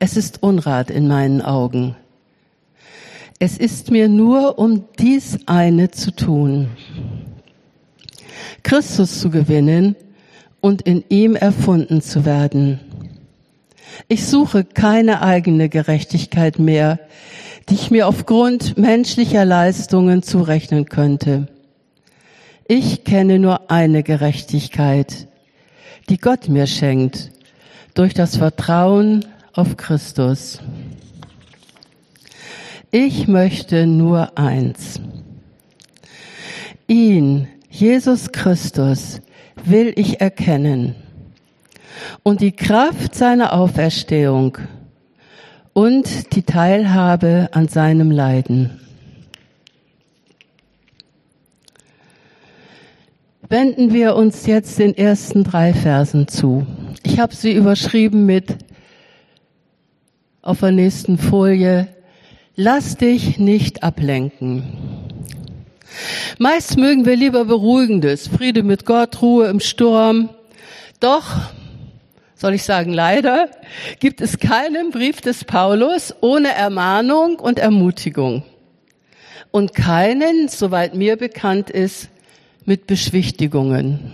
Es 0.00 0.16
ist 0.16 0.42
Unrat 0.42 0.90
in 0.90 1.06
meinen 1.06 1.42
Augen. 1.42 1.94
Es 3.38 3.58
ist 3.58 3.90
mir 3.90 4.08
nur 4.08 4.58
um 4.58 4.84
dies 4.98 5.38
eine 5.46 5.90
zu 5.90 6.10
tun. 6.10 6.68
Christus 8.62 9.20
zu 9.20 9.30
gewinnen 9.30 9.94
und 10.60 10.82
in 10.82 11.04
ihm 11.10 11.36
erfunden 11.36 12.00
zu 12.00 12.24
werden. 12.24 12.80
Ich 14.08 14.26
suche 14.26 14.64
keine 14.64 15.22
eigene 15.22 15.68
Gerechtigkeit 15.68 16.58
mehr, 16.58 16.98
die 17.68 17.74
ich 17.74 17.90
mir 17.90 18.08
aufgrund 18.08 18.78
menschlicher 18.78 19.44
Leistungen 19.44 20.22
zurechnen 20.22 20.86
könnte. 20.86 21.48
Ich 22.66 23.04
kenne 23.04 23.38
nur 23.38 23.70
eine 23.70 24.02
Gerechtigkeit, 24.02 25.28
die 26.08 26.18
Gott 26.18 26.48
mir 26.48 26.66
schenkt, 26.66 27.30
durch 27.94 28.14
das 28.14 28.36
Vertrauen 28.36 29.24
auf 29.52 29.76
Christus. 29.76 30.60
Ich 32.90 33.26
möchte 33.26 33.86
nur 33.86 34.38
eins. 34.38 35.00
Ihn, 36.86 37.48
Jesus 37.68 38.30
Christus, 38.30 39.20
will 39.64 39.92
ich 39.96 40.20
erkennen 40.20 40.94
und 42.22 42.40
die 42.40 42.52
Kraft 42.52 43.14
seiner 43.14 43.52
Auferstehung 43.52 44.58
und 45.72 46.34
die 46.34 46.42
Teilhabe 46.42 47.48
an 47.52 47.68
seinem 47.68 48.10
Leiden. 48.10 48.80
Wenden 53.48 53.92
wir 53.92 54.16
uns 54.16 54.46
jetzt 54.46 54.78
den 54.78 54.96
ersten 54.96 55.44
drei 55.44 55.72
Versen 55.72 56.28
zu. 56.28 56.66
Ich 57.02 57.20
habe 57.20 57.34
sie 57.34 57.52
überschrieben 57.52 58.26
mit 58.26 58.56
auf 60.42 60.60
der 60.60 60.72
nächsten 60.72 61.18
Folie, 61.18 61.88
lass 62.56 62.96
dich 62.96 63.38
nicht 63.38 63.82
ablenken. 63.82 64.64
Meist 66.38 66.76
mögen 66.76 67.06
wir 67.06 67.16
lieber 67.16 67.44
Beruhigendes, 67.44 68.28
Friede 68.28 68.62
mit 68.62 68.84
Gott, 68.86 69.22
Ruhe 69.22 69.46
im 69.48 69.60
Sturm. 69.60 70.30
Doch, 71.00 71.24
soll 72.34 72.54
ich 72.54 72.64
sagen, 72.64 72.92
leider 72.92 73.50
gibt 74.00 74.20
es 74.20 74.38
keinen 74.38 74.90
Brief 74.90 75.20
des 75.20 75.44
Paulus 75.44 76.14
ohne 76.20 76.52
Ermahnung 76.52 77.38
und 77.38 77.58
Ermutigung. 77.58 78.42
Und 79.50 79.74
keinen, 79.74 80.48
soweit 80.48 80.94
mir 80.94 81.16
bekannt 81.16 81.70
ist, 81.70 82.08
mit 82.64 82.86
Beschwichtigungen. 82.86 84.12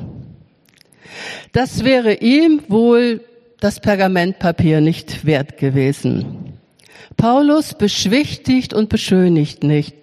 Das 1.52 1.84
wäre 1.84 2.14
ihm 2.14 2.62
wohl 2.68 3.24
das 3.60 3.80
Pergamentpapier 3.80 4.80
nicht 4.80 5.24
wert 5.24 5.56
gewesen. 5.56 6.41
Paulus 7.16 7.74
beschwichtigt 7.74 8.74
und 8.74 8.88
beschönigt 8.88 9.64
nicht. 9.64 9.94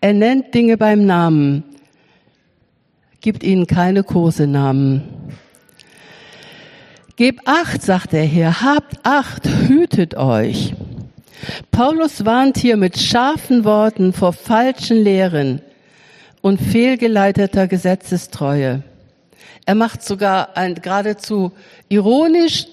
Er 0.00 0.14
nennt 0.14 0.54
Dinge 0.54 0.76
beim 0.76 1.04
Namen, 1.04 1.64
gibt 3.20 3.42
ihnen 3.42 3.66
keine 3.66 4.02
Kosenamen. 4.02 5.02
Gebt 7.16 7.46
acht, 7.46 7.82
sagt 7.82 8.14
er 8.14 8.24
hier, 8.24 8.62
habt 8.62 9.04
acht, 9.04 9.46
hütet 9.46 10.16
euch. 10.16 10.74
Paulus 11.70 12.24
warnt 12.24 12.56
hier 12.56 12.76
mit 12.76 12.98
scharfen 12.98 13.64
Worten 13.64 14.12
vor 14.12 14.32
falschen 14.32 15.02
Lehren 15.02 15.60
und 16.40 16.60
fehlgeleiteter 16.60 17.66
Gesetzestreue. 17.66 18.82
Er 19.66 19.74
macht 19.74 20.02
sogar 20.02 20.56
ein 20.56 20.76
geradezu 20.76 21.52
ironisch, 21.88 22.66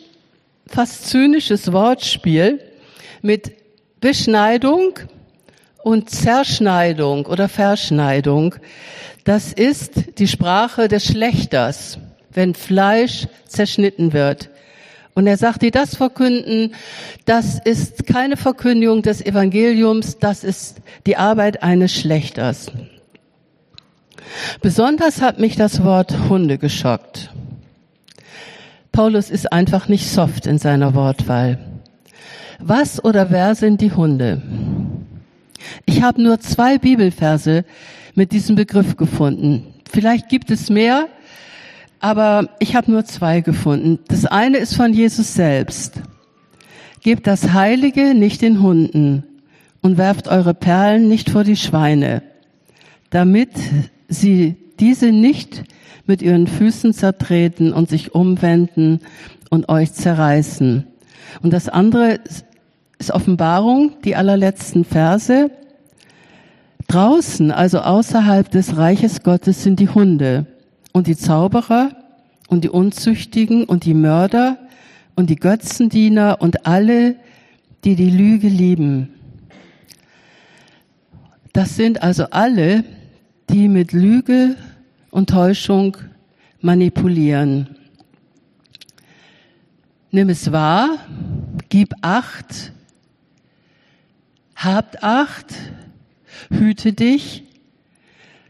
fast 0.67 1.09
zynisches 1.09 1.71
Wortspiel 1.71 2.61
mit 3.27 3.51
Beschneidung 3.99 4.93
und 5.83 6.09
Zerschneidung 6.09 7.25
oder 7.25 7.49
Verschneidung. 7.49 8.55
Das 9.25 9.51
ist 9.51 10.17
die 10.17 10.29
Sprache 10.29 10.87
des 10.87 11.05
Schlechters, 11.05 11.99
wenn 12.31 12.55
Fleisch 12.55 13.27
zerschnitten 13.45 14.13
wird. 14.13 14.49
Und 15.13 15.27
er 15.27 15.35
sagt, 15.35 15.61
die 15.61 15.71
das 15.71 15.95
verkünden, 15.95 16.73
das 17.25 17.59
ist 17.59 18.07
keine 18.07 18.37
Verkündigung 18.37 19.01
des 19.01 19.21
Evangeliums, 19.25 20.19
das 20.19 20.45
ist 20.45 20.77
die 21.05 21.17
Arbeit 21.17 21.63
eines 21.63 21.93
Schlechters. 21.93 22.71
Besonders 24.61 25.21
hat 25.21 25.37
mich 25.37 25.57
das 25.57 25.83
Wort 25.83 26.29
Hunde 26.29 26.57
geschockt. 26.57 27.33
Paulus 28.93 29.29
ist 29.29 29.51
einfach 29.51 29.89
nicht 29.89 30.09
soft 30.09 30.47
in 30.47 30.59
seiner 30.59 30.95
Wortwahl. 30.95 31.66
Was 32.59 33.03
oder 33.03 33.29
wer 33.29 33.55
sind 33.55 33.81
die 33.81 33.91
Hunde? 33.91 34.41
Ich 35.85 36.01
habe 36.01 36.21
nur 36.21 36.39
zwei 36.39 36.77
Bibelverse 36.77 37.65
mit 38.15 38.31
diesem 38.31 38.55
Begriff 38.55 38.97
gefunden. 38.97 39.65
Vielleicht 39.89 40.29
gibt 40.29 40.49
es 40.49 40.69
mehr, 40.69 41.07
aber 41.99 42.49
ich 42.59 42.75
habe 42.75 42.91
nur 42.91 43.05
zwei 43.05 43.41
gefunden. 43.41 43.99
Das 44.07 44.25
eine 44.25 44.57
ist 44.57 44.75
von 44.75 44.93
Jesus 44.93 45.33
selbst. 45.33 46.01
Gebt 47.01 47.27
das 47.27 47.53
Heilige 47.53 48.13
nicht 48.13 48.41
den 48.41 48.61
Hunden 48.61 49.23
und 49.81 49.97
werft 49.97 50.27
eure 50.27 50.53
Perlen 50.53 51.07
nicht 51.07 51.29
vor 51.29 51.43
die 51.43 51.55
Schweine, 51.55 52.23
damit 53.11 53.51
sie 54.07 54.55
diese 54.79 55.11
nicht 55.11 55.63
mit 56.05 56.21
ihren 56.21 56.47
Füßen 56.47 56.93
zertreten 56.93 57.71
und 57.71 57.89
sich 57.89 58.15
umwenden 58.15 59.01
und 59.49 59.69
euch 59.69 59.93
zerreißen. 59.93 60.87
Und 61.41 61.53
das 61.53 61.69
andere 61.69 62.19
ist 62.99 63.11
Offenbarung, 63.11 63.93
die 64.03 64.15
allerletzten 64.15 64.85
Verse. 64.85 65.51
Draußen, 66.87 67.51
also 67.51 67.79
außerhalb 67.79 68.49
des 68.49 68.77
Reiches 68.77 69.23
Gottes, 69.23 69.63
sind 69.63 69.79
die 69.79 69.89
Hunde 69.89 70.45
und 70.93 71.07
die 71.07 71.17
Zauberer 71.17 71.91
und 72.47 72.63
die 72.63 72.69
Unzüchtigen 72.69 73.65
und 73.65 73.85
die 73.85 73.93
Mörder 73.93 74.57
und 75.15 75.29
die 75.29 75.35
Götzendiener 75.35 76.37
und 76.39 76.65
alle, 76.65 77.15
die 77.83 77.95
die 77.95 78.09
Lüge 78.09 78.47
lieben. 78.47 79.09
Das 81.53 81.75
sind 81.75 82.03
also 82.03 82.25
alle, 82.29 82.83
die 83.49 83.67
mit 83.67 83.91
Lüge 83.91 84.55
und 85.09 85.29
Täuschung 85.29 85.97
manipulieren. 86.61 87.75
Nimm 90.11 90.29
es 90.29 90.51
wahr, 90.51 90.97
gib 91.69 91.93
acht, 92.01 92.71
habt 94.57 95.03
acht, 95.03 95.53
hüte 96.49 96.91
dich, 96.91 97.43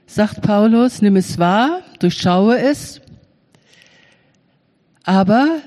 sagt 0.05 0.41
Paulus, 0.41 1.01
nimm 1.01 1.17
es 1.17 1.37
wahr, 1.37 1.81
durchschaue 1.99 2.57
es, 2.57 3.01
aber 5.03 5.57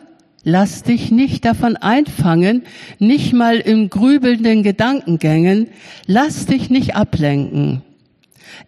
lass 0.43 0.83
dich 0.83 1.11
nicht 1.11 1.45
davon 1.45 1.77
einfangen, 1.77 2.63
nicht 2.99 3.35
mal 3.35 3.57
in 3.59 3.91
grübelnden 3.91 4.63
Gedankengängen, 4.63 5.69
lass 6.07 6.47
dich 6.47 6.71
nicht 6.71 6.97
ablenken. 6.97 7.83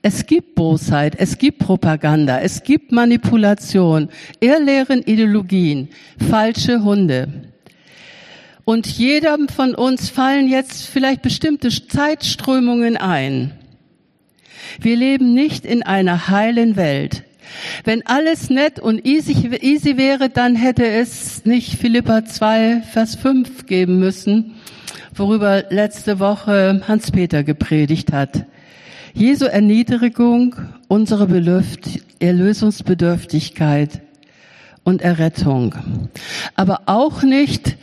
Es 0.03 0.27
gibt 0.27 0.55
Bosheit, 0.55 1.17
es 1.19 1.39
gibt 1.39 1.59
Propaganda, 1.59 2.41
es 2.41 2.63
gibt 2.63 2.93
Manipulation, 2.93 4.11
Irrlehren, 4.41 5.03
Ideologien, 5.03 5.89
falsche 6.29 6.85
Hunde. 6.85 7.52
Und 8.65 8.87
jedem 8.87 9.49
von 9.49 9.75
uns 9.75 10.09
fallen 10.09 10.49
jetzt 10.49 10.87
vielleicht 10.87 11.23
bestimmte 11.23 11.69
Zeitströmungen 11.71 12.97
ein. 12.97 13.53
Wir 14.81 14.97
leben 14.97 15.35
nicht 15.35 15.67
in 15.67 15.83
einer 15.83 16.29
heilen 16.29 16.77
Welt. 16.77 17.25
Wenn 17.85 18.07
alles 18.07 18.51
nett 18.51 18.79
und 18.79 19.05
easy, 19.05 19.51
easy 19.61 19.97
wäre, 19.97 20.31
dann 20.31 20.55
hätte 20.57 20.87
es 20.87 21.45
nicht 21.45 21.75
Philippa 21.75 22.25
2, 22.25 22.83
Vers 22.93 23.17
5 23.17 23.67
geben 23.67 23.99
müssen, 23.99 24.55
worüber 25.15 25.65
letzte 25.69 26.19
Woche 26.19 26.83
Hans-Peter 26.87 27.43
gepredigt 27.43 28.13
hat. 28.13 28.47
Jesu 29.13 29.45
Erniedrigung, 29.45 30.57
unsere 30.89 31.29
Erlösungsbedürftigkeit 32.21 34.01
und 34.85 35.03
Errettung. 35.03 35.75
Aber 36.55 36.83
auch 36.87 37.23
nicht 37.23 37.77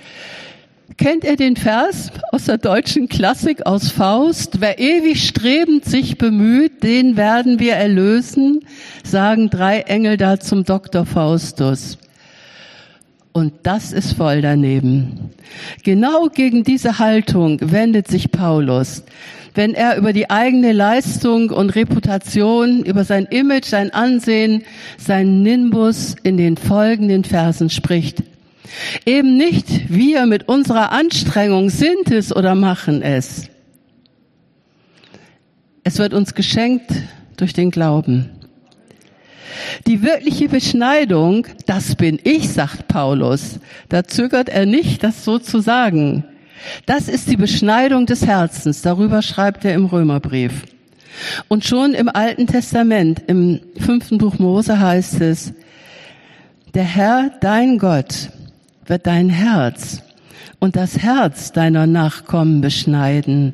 Kennt 0.99 1.23
ihr 1.23 1.37
den 1.37 1.55
Vers 1.55 2.11
aus 2.33 2.43
der 2.43 2.57
deutschen 2.57 3.07
Klassik 3.07 3.65
aus 3.65 3.89
Faust? 3.89 4.59
Wer 4.59 4.79
ewig 4.79 5.25
strebend 5.25 5.85
sich 5.85 6.17
bemüht, 6.17 6.83
den 6.83 7.15
werden 7.15 7.57
wir 7.61 7.75
erlösen, 7.75 8.65
sagen 9.05 9.49
drei 9.49 9.79
Engel 9.79 10.17
da 10.17 10.41
zum 10.41 10.65
Dr. 10.65 11.05
Faustus. 11.05 11.97
Und 13.31 13.53
das 13.63 13.93
ist 13.93 14.11
voll 14.11 14.41
daneben. 14.41 15.29
Genau 15.85 16.27
gegen 16.27 16.65
diese 16.65 16.99
Haltung 16.99 17.59
wendet 17.61 18.09
sich 18.09 18.29
Paulus, 18.29 19.03
wenn 19.55 19.75
er 19.75 19.95
über 19.95 20.11
die 20.11 20.29
eigene 20.29 20.73
Leistung 20.73 21.49
und 21.49 21.75
Reputation, 21.75 22.83
über 22.83 23.05
sein 23.05 23.25
Image, 23.27 23.67
sein 23.67 23.93
Ansehen, 23.93 24.63
seinen 24.97 25.43
Nimbus 25.43 26.17
in 26.23 26.35
den 26.35 26.57
folgenden 26.57 27.23
Versen 27.23 27.69
spricht. 27.69 28.21
Eben 29.05 29.37
nicht 29.37 29.89
wir 29.89 30.25
mit 30.25 30.47
unserer 30.47 30.91
Anstrengung 30.91 31.69
sind 31.69 32.11
es 32.11 32.35
oder 32.35 32.55
machen 32.55 33.01
es. 33.01 33.49
Es 35.83 35.97
wird 35.97 36.13
uns 36.13 36.35
geschenkt 36.35 36.91
durch 37.37 37.53
den 37.53 37.71
Glauben. 37.71 38.29
Die 39.87 40.03
wirkliche 40.03 40.49
Beschneidung, 40.49 41.47
das 41.65 41.95
bin 41.95 42.19
ich, 42.23 42.49
sagt 42.49 42.87
Paulus. 42.87 43.59
Da 43.89 44.03
zögert 44.03 44.49
er 44.49 44.65
nicht, 44.65 45.03
das 45.03 45.25
so 45.25 45.39
zu 45.39 45.59
sagen. 45.59 46.23
Das 46.85 47.07
ist 47.07 47.29
die 47.29 47.37
Beschneidung 47.37 48.05
des 48.05 48.25
Herzens. 48.25 48.81
Darüber 48.81 49.21
schreibt 49.21 49.65
er 49.65 49.73
im 49.73 49.85
Römerbrief. 49.85 50.63
Und 51.47 51.65
schon 51.65 51.93
im 51.93 52.09
Alten 52.09 52.47
Testament, 52.47 53.23
im 53.27 53.59
fünften 53.77 54.17
Buch 54.17 54.39
Mose 54.39 54.79
heißt 54.79 55.21
es, 55.21 55.53
der 56.73 56.83
Herr, 56.83 57.31
dein 57.41 57.79
Gott, 57.79 58.29
wird 58.89 59.07
dein 59.07 59.29
Herz 59.29 60.01
und 60.59 60.75
das 60.75 60.97
Herz 60.97 61.51
deiner 61.51 61.87
Nachkommen 61.87 62.61
beschneiden, 62.61 63.53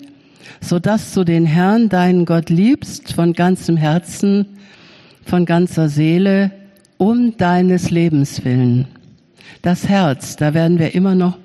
so 0.62 0.80
dass 0.80 1.13
du 1.13 1.24
den 1.24 1.46
Herrn, 1.46 1.89
deinen 1.89 2.25
Gott 2.25 2.50
liebst 2.50 3.13
von 3.13 3.34
ganzem 3.34 3.77
Herzen, 3.77 4.46
von 5.25 5.46
ganzer 5.46 5.89
Seele, 5.89 6.51
um 6.98 7.36
deines 7.38 7.92
Lebens 7.92 8.46
willen. 8.46 8.88
Das 9.62 9.88
Herz, 9.88 10.36
da 10.36 10.54
werden 10.54 10.80
wir 10.80 10.96
immer 10.96 11.15
noch 11.15 11.38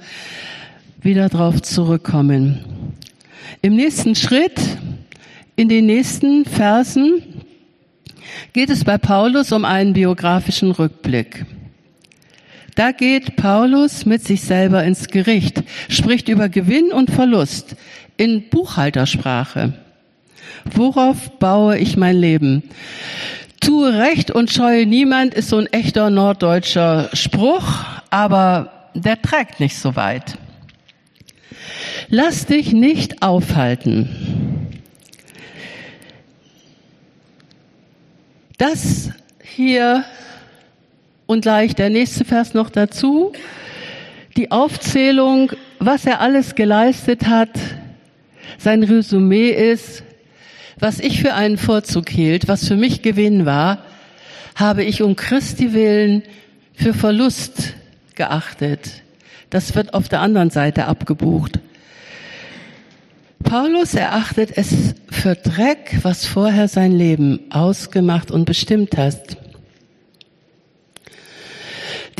wieder 1.00 1.28
drauf 1.28 1.60
zurückkommen. 1.62 2.60
Im 3.62 3.74
nächsten 3.74 4.14
Schritt, 4.14 4.60
in 5.56 5.68
den 5.68 5.86
nächsten 5.86 6.44
Versen, 6.44 7.22
geht 8.52 8.70
es 8.70 8.84
bei 8.84 8.98
Paulus 8.98 9.52
um 9.52 9.64
einen 9.64 9.92
biografischen 9.94 10.70
Rückblick. 10.70 11.44
Da 12.80 12.92
geht 12.92 13.36
Paulus 13.36 14.06
mit 14.06 14.24
sich 14.24 14.40
selber 14.40 14.82
ins 14.84 15.08
Gericht, 15.08 15.62
spricht 15.90 16.30
über 16.30 16.48
Gewinn 16.48 16.92
und 16.92 17.10
Verlust 17.10 17.76
in 18.16 18.48
Buchhaltersprache. 18.48 19.74
Worauf 20.64 21.38
baue 21.38 21.76
ich 21.76 21.98
mein 21.98 22.16
Leben? 22.16 22.62
Tue 23.60 23.92
Recht 23.92 24.30
und 24.30 24.50
scheue 24.50 24.86
niemand 24.86 25.34
ist 25.34 25.50
so 25.50 25.58
ein 25.58 25.66
echter 25.66 26.08
norddeutscher 26.08 27.10
Spruch, 27.12 27.84
aber 28.08 28.88
der 28.94 29.20
trägt 29.20 29.60
nicht 29.60 29.76
so 29.76 29.94
weit. 29.94 30.38
Lass 32.08 32.46
dich 32.46 32.72
nicht 32.72 33.20
aufhalten. 33.20 34.08
Das 38.56 39.10
hier 39.42 40.06
und 41.30 41.42
gleich 41.42 41.76
der 41.76 41.90
nächste 41.90 42.24
Vers 42.24 42.54
noch 42.54 42.70
dazu, 42.70 43.30
die 44.36 44.50
Aufzählung, 44.50 45.52
was 45.78 46.04
er 46.04 46.20
alles 46.20 46.56
geleistet 46.56 47.28
hat, 47.28 47.50
sein 48.58 48.82
Resümee 48.82 49.50
ist, 49.50 50.02
was 50.80 50.98
ich 50.98 51.20
für 51.20 51.34
einen 51.34 51.56
Vorzug 51.56 52.08
hielt, 52.10 52.48
was 52.48 52.66
für 52.66 52.74
mich 52.74 53.02
Gewinn 53.02 53.46
war, 53.46 53.84
habe 54.56 54.82
ich 54.82 55.02
um 55.02 55.14
Christi 55.14 55.72
willen 55.72 56.24
für 56.74 56.94
Verlust 56.94 57.74
geachtet. 58.16 59.02
Das 59.50 59.76
wird 59.76 59.94
auf 59.94 60.08
der 60.08 60.22
anderen 60.22 60.50
Seite 60.50 60.86
abgebucht. 60.86 61.60
Paulus 63.44 63.94
erachtet 63.94 64.50
es 64.56 64.96
für 65.08 65.36
Dreck, 65.36 65.98
was 66.02 66.26
vorher 66.26 66.66
sein 66.66 66.90
Leben 66.90 67.38
ausgemacht 67.50 68.32
und 68.32 68.46
bestimmt 68.46 68.96
hat. 68.96 69.36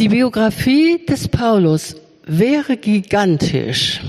Die 0.01 0.09
Biografie 0.09 1.05
des 1.05 1.29
Paulus 1.29 1.95
wäre 2.25 2.79
gigantisch, 2.79 4.01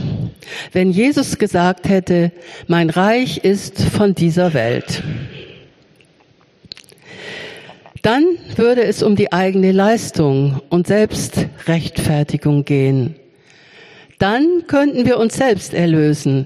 wenn 0.72 0.90
Jesus 0.90 1.38
gesagt 1.38 1.90
hätte, 1.90 2.32
mein 2.68 2.90
Reich 2.90 3.40
ist 3.40 3.82
von 3.82 4.16
dieser 4.16 4.54
Welt. 4.54 5.04
Dann 8.04 8.24
würde 8.56 8.86
es 8.86 9.04
um 9.04 9.18
die 9.18 9.34
eigene 9.34 9.74
Leistung 9.74 10.62
und 10.70 10.88
Selbstrechtfertigung 10.88 12.64
gehen 12.64 13.16
dann 14.18 14.68
könnten 14.68 15.08
wir 15.08 15.18
uns 15.18 15.36
selbst 15.36 15.74
erlösen. 15.74 16.46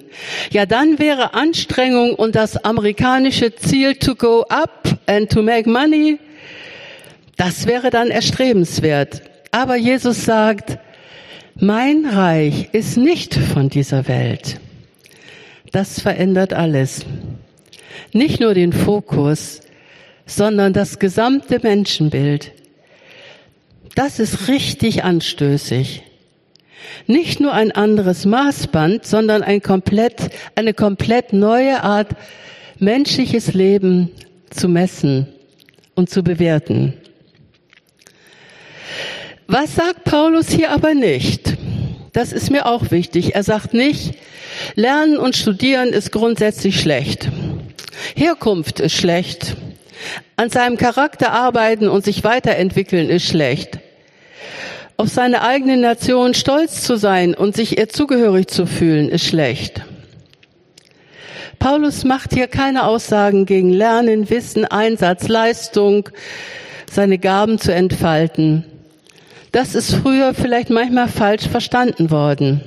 Ja, 0.49 0.65
dann 0.65 0.97
wäre 0.97 1.33
Anstrengung 1.33 2.15
und 2.15 2.33
das 2.33 2.55
amerikanische 2.55 3.53
Ziel 3.53 3.95
to 3.95 4.15
go 4.15 4.43
up 4.47 4.97
and 5.07 5.29
to 5.29 5.41
make 5.41 5.69
money, 5.69 6.17
das 7.35 7.67
wäre 7.67 7.89
dann 7.89 8.11
erstrebenswert. 8.11 9.21
Aber 9.55 9.77
Jesus 9.77 10.25
sagt, 10.25 10.79
mein 11.57 12.05
Reich 12.05 12.67
ist 12.73 12.97
nicht 12.97 13.35
von 13.35 13.69
dieser 13.69 14.09
Welt. 14.09 14.59
Das 15.71 16.01
verändert 16.01 16.51
alles. 16.51 17.05
Nicht 18.11 18.41
nur 18.41 18.53
den 18.53 18.73
Fokus, 18.73 19.61
sondern 20.25 20.73
das 20.73 20.99
gesamte 20.99 21.61
Menschenbild. 21.63 22.51
Das 23.95 24.19
ist 24.19 24.49
richtig 24.49 25.05
anstößig. 25.05 26.03
Nicht 27.07 27.39
nur 27.39 27.53
ein 27.53 27.71
anderes 27.71 28.25
Maßband, 28.25 29.05
sondern 29.05 29.41
ein 29.41 29.61
komplett, 29.61 30.31
eine 30.55 30.73
komplett 30.73 31.31
neue 31.31 31.81
Art, 31.81 32.09
menschliches 32.77 33.53
Leben 33.53 34.11
zu 34.49 34.67
messen 34.67 35.27
und 35.95 36.09
zu 36.09 36.23
bewerten. 36.23 36.95
Was 39.47 39.75
sagt 39.75 40.03
Paulus 40.03 40.49
hier 40.49 40.71
aber 40.71 40.93
nicht? 40.93 41.57
Das 42.13 42.31
ist 42.31 42.49
mir 42.49 42.65
auch 42.65 42.91
wichtig. 42.91 43.35
Er 43.35 43.43
sagt 43.43 43.73
nicht, 43.73 44.15
Lernen 44.75 45.17
und 45.17 45.35
Studieren 45.35 45.89
ist 45.89 46.11
grundsätzlich 46.11 46.79
schlecht. 46.79 47.29
Herkunft 48.15 48.79
ist 48.79 48.93
schlecht. 48.93 49.55
An 50.35 50.49
seinem 50.49 50.77
Charakter 50.77 51.31
arbeiten 51.31 51.87
und 51.87 52.05
sich 52.05 52.23
weiterentwickeln 52.23 53.09
ist 53.09 53.25
schlecht 53.25 53.79
auf 54.97 55.09
seine 55.09 55.41
eigene 55.41 55.77
Nation 55.77 56.33
stolz 56.33 56.81
zu 56.81 56.95
sein 56.95 57.33
und 57.33 57.55
sich 57.55 57.77
ihr 57.77 57.89
zugehörig 57.89 58.47
zu 58.47 58.65
fühlen, 58.65 59.09
ist 59.09 59.25
schlecht. 59.25 59.81
Paulus 61.59 62.03
macht 62.03 62.33
hier 62.33 62.47
keine 62.47 62.85
Aussagen 62.85 63.45
gegen 63.45 63.71
Lernen, 63.71 64.29
Wissen, 64.29 64.65
Einsatz, 64.65 65.27
Leistung, 65.27 66.09
seine 66.89 67.17
Gaben 67.17 67.59
zu 67.59 67.73
entfalten. 67.73 68.65
Das 69.55 69.73
ist 69.73 69.95
früher 69.95 70.33
vielleicht 70.33 70.69
manchmal 70.69 71.07
falsch 71.07 71.47
verstanden 71.47 72.11
worden. 72.11 72.59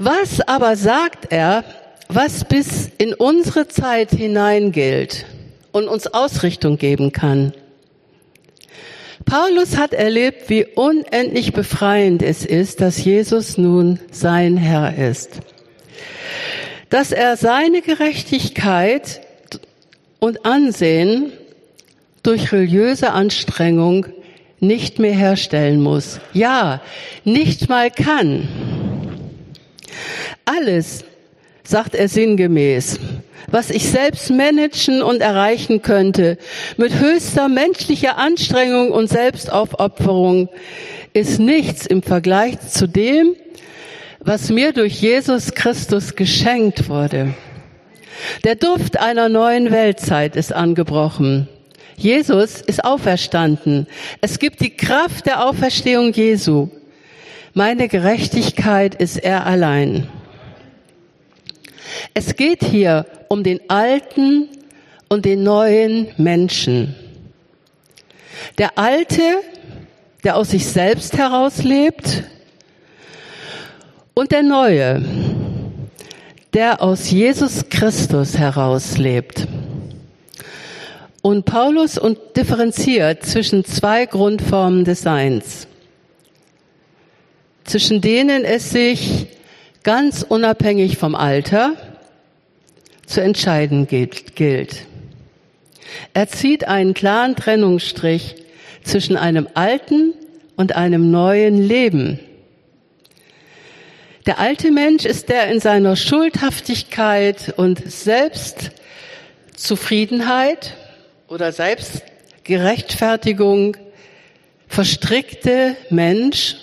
Was 0.00 0.40
aber 0.40 0.74
sagt 0.74 1.30
er, 1.30 1.62
was 2.08 2.44
bis 2.44 2.90
in 2.98 3.14
unsere 3.14 3.68
Zeit 3.68 4.10
hinein 4.10 4.72
gilt 4.72 5.24
und 5.70 5.86
uns 5.86 6.08
Ausrichtung 6.08 6.76
geben 6.76 7.12
kann? 7.12 7.52
Paulus 9.24 9.76
hat 9.76 9.92
erlebt, 9.92 10.50
wie 10.50 10.64
unendlich 10.64 11.52
befreiend 11.52 12.20
es 12.20 12.44
ist, 12.44 12.80
dass 12.80 13.04
Jesus 13.04 13.58
nun 13.58 14.00
sein 14.10 14.56
Herr 14.56 14.98
ist. 14.98 15.38
Dass 16.90 17.12
er 17.12 17.36
seine 17.36 17.80
Gerechtigkeit 17.80 19.20
und 20.18 20.44
Ansehen 20.44 21.30
durch 22.24 22.50
religiöse 22.50 23.12
Anstrengung 23.12 24.06
nicht 24.60 24.98
mehr 24.98 25.14
herstellen 25.14 25.80
muss. 25.80 26.20
Ja, 26.32 26.80
nicht 27.24 27.68
mal 27.68 27.90
kann. 27.90 28.48
Alles, 30.44 31.04
sagt 31.64 31.94
er 31.94 32.08
sinngemäß, 32.08 32.98
was 33.48 33.70
ich 33.70 33.88
selbst 33.88 34.30
managen 34.30 35.02
und 35.02 35.20
erreichen 35.20 35.82
könnte, 35.82 36.38
mit 36.76 36.98
höchster 36.98 37.48
menschlicher 37.48 38.18
Anstrengung 38.18 38.90
und 38.90 39.08
Selbstaufopferung, 39.08 40.48
ist 41.12 41.38
nichts 41.38 41.86
im 41.86 42.02
Vergleich 42.02 42.60
zu 42.60 42.86
dem, 42.86 43.34
was 44.20 44.50
mir 44.50 44.72
durch 44.72 45.00
Jesus 45.00 45.54
Christus 45.54 46.16
geschenkt 46.16 46.88
wurde. 46.88 47.34
Der 48.44 48.54
Duft 48.56 48.98
einer 48.98 49.28
neuen 49.28 49.70
Weltzeit 49.70 50.36
ist 50.36 50.52
angebrochen. 50.52 51.48
Jesus 51.96 52.60
ist 52.60 52.84
auferstanden. 52.84 53.86
Es 54.20 54.38
gibt 54.38 54.60
die 54.60 54.76
Kraft 54.76 55.26
der 55.26 55.46
Auferstehung 55.46 56.12
Jesu. 56.12 56.68
Meine 57.54 57.88
Gerechtigkeit 57.88 58.94
ist 58.94 59.16
er 59.16 59.46
allein. 59.46 60.08
Es 62.12 62.36
geht 62.36 62.62
hier 62.62 63.06
um 63.28 63.42
den 63.42 63.60
alten 63.68 64.48
und 65.08 65.24
den 65.24 65.42
neuen 65.42 66.08
Menschen. 66.18 66.94
Der 68.58 68.78
alte, 68.78 69.22
der 70.24 70.36
aus 70.36 70.50
sich 70.50 70.66
selbst 70.66 71.16
heraus 71.16 71.62
lebt, 71.62 72.24
und 74.18 74.32
der 74.32 74.42
neue, 74.42 75.04
der 76.54 76.82
aus 76.82 77.10
Jesus 77.10 77.68
Christus 77.68 78.38
heraus 78.38 78.96
lebt. 78.96 79.46
Und 81.26 81.44
Paulus 81.44 81.98
und 81.98 82.36
differenziert 82.36 83.26
zwischen 83.26 83.64
zwei 83.64 84.06
Grundformen 84.06 84.84
des 84.84 85.02
Seins, 85.02 85.66
zwischen 87.64 88.00
denen 88.00 88.44
es 88.44 88.70
sich 88.70 89.26
ganz 89.82 90.22
unabhängig 90.22 90.98
vom 90.98 91.16
Alter 91.16 91.72
zu 93.06 93.20
entscheiden 93.20 93.88
gilt. 93.88 94.86
Er 96.14 96.28
zieht 96.28 96.68
einen 96.68 96.94
klaren 96.94 97.34
Trennungsstrich 97.34 98.36
zwischen 98.84 99.16
einem 99.16 99.48
alten 99.54 100.14
und 100.54 100.76
einem 100.76 101.10
neuen 101.10 101.60
Leben. 101.60 102.20
Der 104.26 104.38
alte 104.38 104.70
Mensch 104.70 105.04
ist 105.04 105.28
der 105.28 105.50
in 105.50 105.58
seiner 105.58 105.96
Schuldhaftigkeit 105.96 107.52
und 107.56 107.82
Selbstzufriedenheit 107.90 110.76
oder 111.28 111.52
Selbstgerechtfertigung 111.52 113.76
verstrickte 114.68 115.76
Mensch 115.90 116.56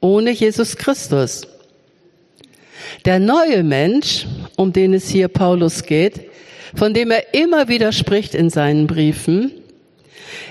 ohne 0.00 0.30
Jesus 0.30 0.76
Christus. 0.76 1.46
Der 3.04 3.18
neue 3.18 3.62
Mensch, 3.62 4.26
um 4.56 4.72
den 4.72 4.94
es 4.94 5.06
hier 5.08 5.28
Paulus 5.28 5.82
geht, 5.84 6.30
von 6.74 6.94
dem 6.94 7.10
er 7.10 7.34
immer 7.34 7.68
wieder 7.68 7.92
spricht 7.92 8.34
in 8.34 8.48
seinen 8.50 8.86
Briefen, 8.86 9.52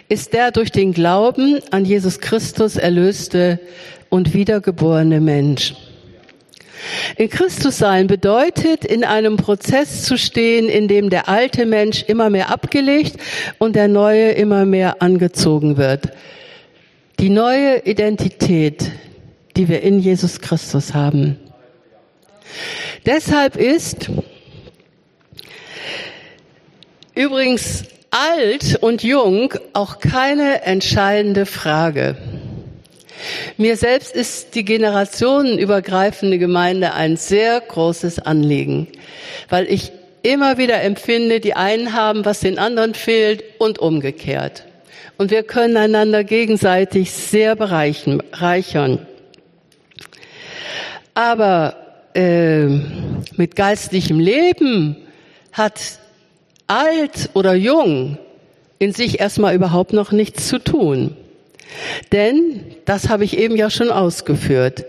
ist 0.09 0.33
der 0.33 0.51
durch 0.51 0.71
den 0.71 0.93
Glauben 0.93 1.59
an 1.71 1.85
Jesus 1.85 2.19
Christus 2.19 2.75
erlöste 2.75 3.59
und 4.09 4.33
wiedergeborene 4.33 5.21
Mensch. 5.21 5.75
In 7.17 7.29
Christus 7.29 7.77
sein 7.77 8.07
bedeutet, 8.07 8.85
in 8.85 9.03
einem 9.03 9.37
Prozess 9.37 10.03
zu 10.03 10.17
stehen, 10.17 10.69
in 10.69 10.87
dem 10.87 11.09
der 11.09 11.27
alte 11.27 11.65
Mensch 11.65 12.03
immer 12.07 12.29
mehr 12.29 12.49
abgelegt 12.49 13.17
und 13.57 13.75
der 13.75 13.87
neue 13.87 14.31
immer 14.31 14.65
mehr 14.65 15.01
angezogen 15.01 15.77
wird. 15.77 16.09
Die 17.19 17.29
neue 17.29 17.85
Identität, 17.85 18.91
die 19.57 19.67
wir 19.67 19.81
in 19.81 19.99
Jesus 19.99 20.39
Christus 20.39 20.93
haben. 20.93 21.37
Deshalb 23.05 23.55
ist 23.55 24.09
übrigens 27.15 27.83
alt 28.11 28.77
und 28.81 29.03
jung 29.03 29.53
auch 29.73 29.99
keine 29.99 30.63
entscheidende 30.63 31.45
Frage. 31.45 32.17
Mir 33.57 33.77
selbst 33.77 34.15
ist 34.15 34.55
die 34.55 34.65
generationenübergreifende 34.65 36.37
Gemeinde 36.37 36.93
ein 36.93 37.17
sehr 37.17 37.59
großes 37.59 38.19
Anliegen, 38.19 38.87
weil 39.49 39.65
ich 39.71 39.91
immer 40.21 40.57
wieder 40.57 40.81
empfinde, 40.81 41.39
die 41.39 41.53
einen 41.53 41.93
haben, 41.93 42.25
was 42.25 42.39
den 42.39 42.59
anderen 42.59 42.93
fehlt 42.93 43.43
und 43.57 43.79
umgekehrt. 43.79 44.63
Und 45.17 45.31
wir 45.31 45.43
können 45.43 45.75
einander 45.77 46.23
gegenseitig 46.23 47.11
sehr 47.11 47.55
bereichern. 47.55 49.05
Aber 51.13 51.75
äh, 52.13 52.67
mit 53.35 53.55
geistlichem 53.55 54.19
Leben 54.19 54.95
hat 55.51 55.81
alt 56.67 57.31
oder 57.33 57.53
jung 57.53 58.17
in 58.77 58.93
sich 58.93 59.19
erstmal 59.19 59.55
überhaupt 59.55 59.91
noch 59.91 60.13
nichts 60.13 60.47
zu 60.47 60.59
tun. 60.59 61.17
Denn, 62.11 62.65
das 62.85 63.09
habe 63.09 63.23
ich 63.23 63.37
eben 63.37 63.55
ja 63.55 63.69
schon 63.69 63.91
ausgeführt, 63.91 64.85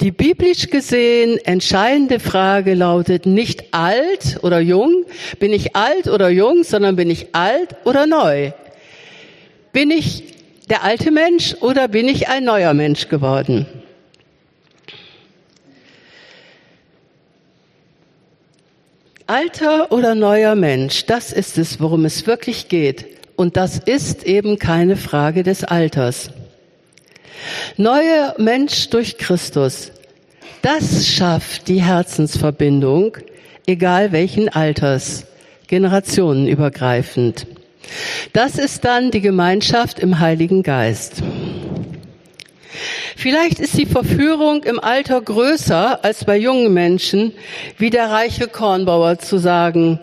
die 0.00 0.12
biblisch 0.12 0.70
gesehen 0.70 1.38
entscheidende 1.44 2.20
Frage 2.20 2.74
lautet 2.74 3.26
nicht 3.26 3.74
alt 3.74 4.38
oder 4.42 4.60
jung, 4.60 5.04
bin 5.40 5.52
ich 5.52 5.74
alt 5.74 6.06
oder 6.06 6.28
jung, 6.28 6.62
sondern 6.62 6.94
bin 6.94 7.10
ich 7.10 7.34
alt 7.34 7.74
oder 7.84 8.06
neu? 8.06 8.52
Bin 9.72 9.90
ich 9.90 10.22
der 10.70 10.84
alte 10.84 11.10
Mensch 11.10 11.54
oder 11.60 11.88
bin 11.88 12.08
ich 12.08 12.28
ein 12.28 12.44
neuer 12.44 12.74
Mensch 12.74 13.08
geworden? 13.08 13.66
Alter 19.26 19.92
oder 19.92 20.14
neuer 20.14 20.54
Mensch, 20.54 21.04
das 21.04 21.32
ist 21.32 21.58
es, 21.58 21.80
worum 21.80 22.06
es 22.06 22.26
wirklich 22.26 22.68
geht. 22.68 23.17
Und 23.38 23.56
das 23.56 23.78
ist 23.78 24.24
eben 24.24 24.58
keine 24.58 24.96
Frage 24.96 25.44
des 25.44 25.62
Alters. 25.62 26.30
Neuer 27.76 28.34
Mensch 28.36 28.90
durch 28.90 29.16
Christus, 29.16 29.92
das 30.60 31.06
schafft 31.06 31.68
die 31.68 31.80
Herzensverbindung, 31.80 33.16
egal 33.64 34.10
welchen 34.10 34.48
Alters, 34.48 35.24
generationenübergreifend. 35.68 37.46
Das 38.32 38.58
ist 38.58 38.84
dann 38.84 39.12
die 39.12 39.20
Gemeinschaft 39.20 40.00
im 40.00 40.18
Heiligen 40.18 40.64
Geist. 40.64 41.22
Vielleicht 43.20 43.58
ist 43.58 43.76
die 43.76 43.84
Verführung 43.84 44.62
im 44.62 44.78
Alter 44.78 45.20
größer 45.20 46.04
als 46.04 46.24
bei 46.24 46.36
jungen 46.36 46.72
Menschen, 46.72 47.32
wie 47.76 47.90
der 47.90 48.12
reiche 48.12 48.46
Kornbauer 48.46 49.18
zu 49.18 49.38
sagen, 49.38 49.98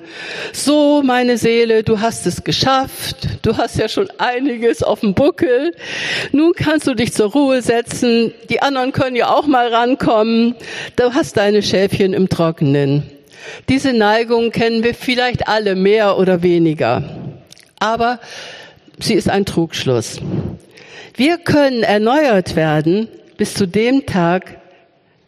so 0.52 1.02
meine 1.02 1.38
Seele, 1.38 1.84
du 1.84 2.02
hast 2.02 2.28
es 2.28 2.44
geschafft, 2.44 3.40
du 3.42 3.56
hast 3.56 3.78
ja 3.78 3.88
schon 3.88 4.10
einiges 4.18 4.84
auf 4.84 5.00
dem 5.00 5.14
Buckel, 5.14 5.74
nun 6.34 6.52
kannst 6.58 6.88
du 6.88 6.94
dich 6.94 7.14
zur 7.14 7.32
Ruhe 7.32 7.62
setzen, 7.62 8.34
die 8.50 8.62
anderen 8.62 8.92
können 8.92 9.16
ja 9.16 9.30
auch 9.34 9.48
mal 9.48 9.74
rankommen, 9.74 10.56
du 10.98 11.14
hast 11.14 11.38
deine 11.38 11.64
Schäfchen 11.64 12.14
im 12.14 12.28
Trockenen. 12.28 13.04
Diese 13.70 13.94
Neigung 13.94 14.52
kennen 14.52 14.84
wir 14.84 14.94
vielleicht 14.94 15.48
alle 15.48 15.76
mehr 15.76 16.18
oder 16.18 16.44
weniger. 16.44 17.02
Aber 17.80 18.20
sie 19.00 19.14
ist 19.14 19.30
ein 19.30 19.46
Trugschluss. 19.46 20.20
Wir 21.18 21.38
können 21.38 21.84
erneuert 21.84 22.58
werden 22.58 23.08
bis 23.38 23.54
zu 23.54 23.66
dem 23.68 24.06
Tag, 24.06 24.60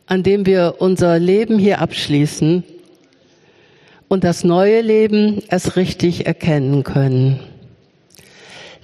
an 0.06 0.22
dem 0.22 0.46
wir 0.46 0.76
unser 0.80 1.18
Leben 1.18 1.58
hier 1.60 1.80
abschließen 1.80 2.64
und 4.10 4.24
das 4.26 4.44
neue 4.44 4.82
Leben 4.82 5.42
erst 5.50 5.78
richtig 5.78 6.26
erkennen 6.26 6.84
können. 6.84 7.40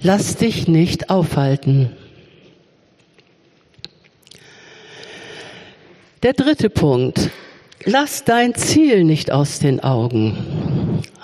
Lass 0.00 0.36
dich 0.36 0.66
nicht 0.66 1.10
aufhalten. 1.10 1.90
Der 6.22 6.32
dritte 6.32 6.70
Punkt. 6.70 7.30
Lass 7.84 8.24
dein 8.24 8.54
Ziel 8.54 9.04
nicht 9.04 9.30
aus 9.30 9.58
den 9.58 9.80
Augen. 9.80 10.73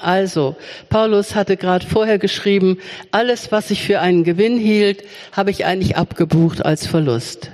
Also, 0.00 0.56
Paulus 0.88 1.34
hatte 1.34 1.56
gerade 1.56 1.86
vorher 1.86 2.18
geschrieben, 2.18 2.78
alles, 3.10 3.52
was 3.52 3.70
ich 3.70 3.82
für 3.82 4.00
einen 4.00 4.24
Gewinn 4.24 4.58
hielt, 4.58 5.04
habe 5.32 5.50
ich 5.50 5.64
eigentlich 5.64 5.96
abgebucht 5.96 6.64
als 6.64 6.86
Verlust. 6.86 7.50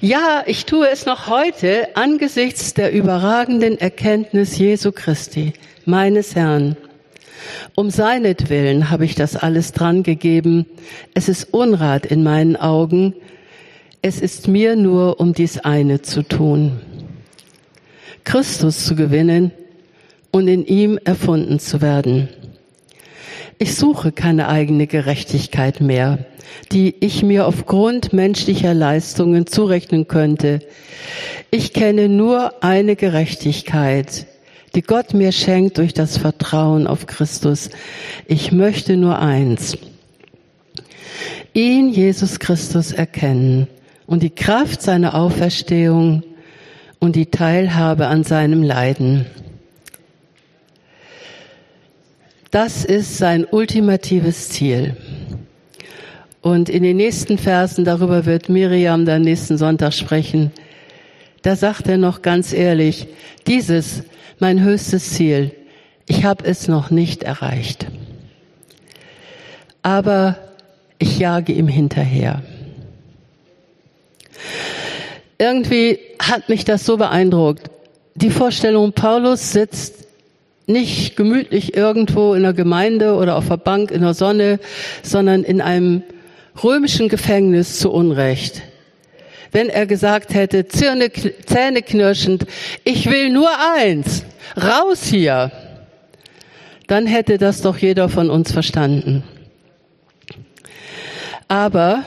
Ja, 0.00 0.42
ich 0.46 0.66
tue 0.66 0.88
es 0.88 1.06
noch 1.06 1.28
heute 1.28 1.96
angesichts 1.96 2.74
der 2.74 2.92
überragenden 2.92 3.78
Erkenntnis 3.78 4.58
Jesu 4.58 4.92
Christi, 4.92 5.52
meines 5.84 6.34
Herrn. 6.34 6.76
Um 7.74 7.90
seinetwillen 7.90 8.90
habe 8.90 9.04
ich 9.04 9.14
das 9.14 9.36
alles 9.36 9.72
dran 9.72 10.02
gegeben. 10.02 10.66
Es 11.14 11.28
ist 11.28 11.52
Unrat 11.54 12.06
in 12.06 12.22
meinen 12.22 12.56
Augen. 12.56 13.14
Es 14.02 14.20
ist 14.20 14.48
mir 14.48 14.76
nur 14.76 15.20
um 15.20 15.32
dies 15.32 15.58
eine 15.58 16.02
zu 16.02 16.22
tun. 16.22 16.80
Christus 18.24 18.84
zu 18.84 18.94
gewinnen 18.94 19.52
und 20.30 20.48
in 20.48 20.64
ihm 20.66 20.98
erfunden 21.04 21.58
zu 21.58 21.80
werden. 21.80 22.28
Ich 23.58 23.74
suche 23.74 24.12
keine 24.12 24.48
eigene 24.48 24.86
Gerechtigkeit 24.86 25.80
mehr, 25.80 26.18
die 26.70 26.94
ich 27.00 27.22
mir 27.22 27.46
aufgrund 27.46 28.12
menschlicher 28.12 28.72
Leistungen 28.72 29.46
zurechnen 29.46 30.06
könnte. 30.06 30.60
Ich 31.50 31.72
kenne 31.72 32.08
nur 32.08 32.62
eine 32.62 32.94
Gerechtigkeit, 32.94 34.26
die 34.74 34.82
Gott 34.82 35.12
mir 35.12 35.32
schenkt 35.32 35.78
durch 35.78 35.92
das 35.92 36.18
Vertrauen 36.18 36.86
auf 36.86 37.06
Christus. 37.06 37.70
Ich 38.26 38.52
möchte 38.52 38.96
nur 38.96 39.18
eins, 39.18 39.76
ihn, 41.52 41.88
Jesus 41.90 42.38
Christus, 42.38 42.92
erkennen 42.92 43.66
und 44.06 44.22
die 44.22 44.30
Kraft 44.30 44.82
seiner 44.82 45.14
Auferstehung 45.14 46.22
und 47.00 47.16
die 47.16 47.26
Teilhabe 47.26 48.06
an 48.06 48.22
seinem 48.22 48.62
Leiden. 48.62 49.26
Das 52.50 52.84
ist 52.84 53.18
sein 53.18 53.44
ultimatives 53.44 54.48
Ziel. 54.48 54.96
Und 56.40 56.70
in 56.70 56.82
den 56.82 56.96
nächsten 56.96 57.36
Versen, 57.36 57.84
darüber 57.84 58.24
wird 58.24 58.48
Miriam 58.48 59.04
dann 59.04 59.22
nächsten 59.22 59.58
Sonntag 59.58 59.92
sprechen, 59.92 60.50
da 61.42 61.56
sagt 61.56 61.88
er 61.88 61.98
noch 61.98 62.22
ganz 62.22 62.52
ehrlich, 62.52 63.06
dieses, 63.46 64.02
mein 64.38 64.62
höchstes 64.62 65.10
Ziel, 65.10 65.52
ich 66.06 66.24
habe 66.24 66.44
es 66.44 66.68
noch 66.68 66.90
nicht 66.90 67.22
erreicht. 67.22 67.86
Aber 69.82 70.38
ich 70.98 71.18
jage 71.18 71.52
ihm 71.52 71.68
hinterher. 71.68 72.42
Irgendwie 75.36 75.98
hat 76.18 76.48
mich 76.48 76.64
das 76.64 76.84
so 76.84 76.96
beeindruckt. 76.96 77.70
Die 78.14 78.30
Vorstellung, 78.30 78.92
Paulus 78.92 79.52
sitzt 79.52 80.07
nicht 80.68 81.16
gemütlich 81.16 81.74
irgendwo 81.74 82.34
in 82.34 82.42
der 82.42 82.52
Gemeinde 82.52 83.14
oder 83.14 83.36
auf 83.36 83.48
der 83.48 83.56
Bank 83.56 83.90
in 83.90 84.02
der 84.02 84.14
Sonne, 84.14 84.60
sondern 85.02 85.42
in 85.42 85.60
einem 85.60 86.02
römischen 86.62 87.08
Gefängnis 87.08 87.78
zu 87.78 87.90
Unrecht. 87.90 88.62
Wenn 89.50 89.70
er 89.70 89.86
gesagt 89.86 90.34
hätte, 90.34 90.68
Zähne, 90.68 91.10
Zähne 91.10 91.82
knirschend, 91.82 92.46
ich 92.84 93.10
will 93.10 93.30
nur 93.30 93.48
eins, 93.76 94.24
raus 94.56 95.04
hier, 95.04 95.50
dann 96.86 97.06
hätte 97.06 97.38
das 97.38 97.62
doch 97.62 97.78
jeder 97.78 98.08
von 98.08 98.28
uns 98.28 98.52
verstanden. 98.52 99.22
Aber 101.48 102.04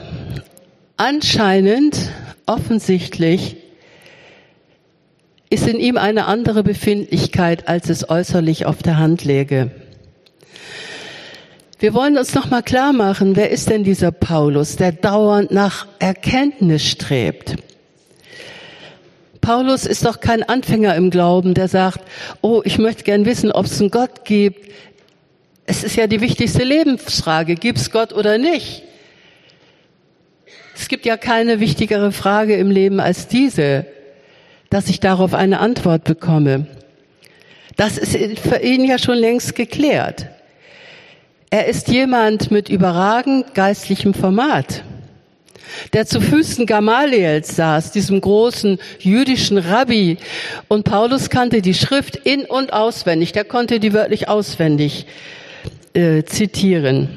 anscheinend, 0.97 1.97
offensichtlich, 2.45 3.57
ist 5.51 5.67
in 5.67 5.79
ihm 5.79 5.97
eine 5.97 6.25
andere 6.25 6.63
Befindlichkeit, 6.63 7.67
als 7.67 7.89
es 7.89 8.09
äußerlich 8.09 8.65
auf 8.65 8.81
der 8.81 8.97
Hand 8.97 9.25
läge. 9.25 9.69
Wir 11.77 11.93
wollen 11.93 12.17
uns 12.17 12.33
noch 12.33 12.49
mal 12.49 12.61
klar 12.61 12.93
machen, 12.93 13.35
wer 13.35 13.51
ist 13.51 13.69
denn 13.69 13.83
dieser 13.83 14.11
Paulus, 14.11 14.77
der 14.77 14.93
dauernd 14.93 15.51
nach 15.51 15.87
Erkenntnis 15.99 16.85
strebt? 16.85 17.57
Paulus 19.41 19.85
ist 19.85 20.05
doch 20.05 20.21
kein 20.21 20.43
Anfänger 20.43 20.95
im 20.95 21.09
Glauben, 21.09 21.53
der 21.53 21.67
sagt, 21.67 21.99
oh, 22.41 22.61
ich 22.63 22.77
möchte 22.77 23.03
gern 23.03 23.25
wissen, 23.25 23.51
ob 23.51 23.65
es 23.65 23.81
einen 23.81 23.91
Gott 23.91 24.23
gibt. 24.23 24.71
Es 25.65 25.83
ist 25.83 25.97
ja 25.97 26.07
die 26.07 26.21
wichtigste 26.21 26.63
Lebensfrage, 26.63 27.55
gibt 27.55 27.79
es 27.79 27.91
Gott 27.91 28.13
oder 28.13 28.37
nicht? 28.37 28.83
Es 30.75 30.87
gibt 30.87 31.05
ja 31.05 31.17
keine 31.17 31.59
wichtigere 31.59 32.13
Frage 32.13 32.55
im 32.55 32.71
Leben 32.71 33.01
als 33.01 33.27
diese, 33.27 33.85
dass 34.71 34.89
ich 34.89 34.99
darauf 34.99 35.35
eine 35.35 35.59
Antwort 35.59 36.05
bekomme. 36.05 36.65
Das 37.75 37.97
ist 37.97 38.17
für 38.39 38.57
ihn 38.57 38.85
ja 38.85 38.97
schon 38.97 39.17
längst 39.17 39.53
geklärt. 39.53 40.27
Er 41.51 41.67
ist 41.67 41.89
jemand 41.89 42.49
mit 42.49 42.69
überragend 42.69 43.53
geistlichem 43.53 44.13
Format, 44.13 44.83
der 45.91 46.05
zu 46.05 46.21
Füßen 46.21 46.65
Gamaliels 46.65 47.55
saß, 47.57 47.91
diesem 47.91 48.21
großen 48.21 48.79
jüdischen 48.99 49.57
Rabbi. 49.57 50.17
Und 50.69 50.85
Paulus 50.85 51.29
kannte 51.29 51.61
die 51.61 51.73
Schrift 51.73 52.15
in 52.15 52.45
und 52.45 52.71
auswendig. 52.71 53.33
Der 53.33 53.43
konnte 53.43 53.81
die 53.81 53.93
wörtlich 53.93 54.29
auswendig 54.29 55.05
äh, 55.93 56.23
zitieren. 56.23 57.09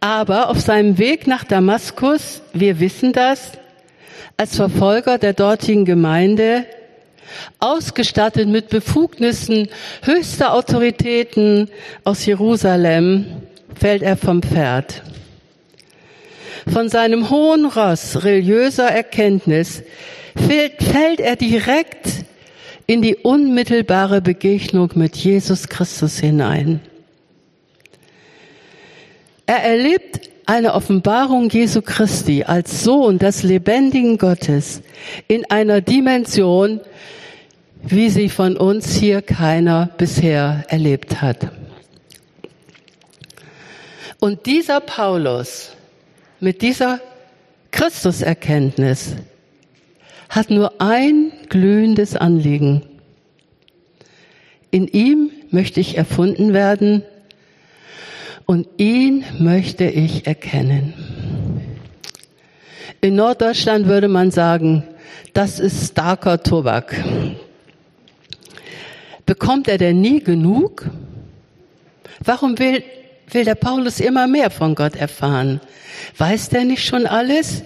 Aber 0.00 0.50
auf 0.50 0.60
seinem 0.60 0.98
Weg 0.98 1.26
nach 1.26 1.44
Damaskus, 1.44 2.42
wir 2.52 2.80
wissen 2.80 3.12
das, 3.12 3.52
als 4.40 4.56
Verfolger 4.56 5.18
der 5.18 5.34
dortigen 5.34 5.84
Gemeinde 5.84 6.64
ausgestattet 7.58 8.48
mit 8.48 8.70
Befugnissen 8.70 9.68
höchster 10.02 10.54
Autoritäten 10.54 11.68
aus 12.04 12.24
Jerusalem, 12.24 13.26
fällt 13.78 14.00
er 14.00 14.16
vom 14.16 14.42
Pferd. 14.42 15.02
Von 16.72 16.88
seinem 16.88 17.28
hohen 17.28 17.66
Ross 17.66 18.24
religiöser 18.24 18.88
Erkenntnis 18.88 19.82
fällt, 20.34 20.82
fällt 20.84 21.20
er 21.20 21.36
direkt 21.36 22.08
in 22.86 23.02
die 23.02 23.16
unmittelbare 23.16 24.22
Begegnung 24.22 24.90
mit 24.94 25.16
Jesus 25.16 25.68
Christus 25.68 26.18
hinein. 26.18 26.80
Er 29.44 29.64
erlebt 29.64 30.09
eine 30.50 30.74
Offenbarung 30.74 31.48
Jesu 31.48 31.80
Christi 31.80 32.42
als 32.42 32.82
Sohn 32.82 33.20
des 33.20 33.44
lebendigen 33.44 34.18
Gottes 34.18 34.82
in 35.28 35.48
einer 35.48 35.80
Dimension, 35.80 36.80
wie 37.84 38.10
sie 38.10 38.28
von 38.28 38.56
uns 38.56 38.92
hier 38.96 39.22
keiner 39.22 39.90
bisher 39.96 40.64
erlebt 40.66 41.22
hat. 41.22 41.52
Und 44.18 44.46
dieser 44.46 44.80
Paulus 44.80 45.70
mit 46.40 46.62
dieser 46.62 46.98
Christuserkenntnis 47.70 49.14
hat 50.28 50.50
nur 50.50 50.80
ein 50.80 51.30
glühendes 51.48 52.16
Anliegen. 52.16 52.82
In 54.72 54.88
ihm 54.88 55.30
möchte 55.52 55.78
ich 55.78 55.96
erfunden 55.96 56.52
werden 56.52 57.04
und 58.50 58.66
ihn 58.78 59.24
möchte 59.38 59.84
ich 59.84 60.26
erkennen. 60.26 60.92
In 63.00 63.14
Norddeutschland 63.14 63.86
würde 63.86 64.08
man 64.08 64.32
sagen, 64.32 64.82
das 65.34 65.60
ist 65.60 65.92
starker 65.92 66.42
Tobak. 66.42 66.96
Bekommt 69.24 69.68
er 69.68 69.78
denn 69.78 70.00
nie 70.00 70.18
genug? 70.18 70.84
Warum 72.24 72.58
will, 72.58 72.82
will 73.30 73.44
der 73.44 73.54
Paulus 73.54 74.00
immer 74.00 74.26
mehr 74.26 74.50
von 74.50 74.74
Gott 74.74 74.96
erfahren? 74.96 75.60
Weiß 76.18 76.48
der 76.48 76.64
nicht 76.64 76.84
schon 76.84 77.06
alles? 77.06 77.62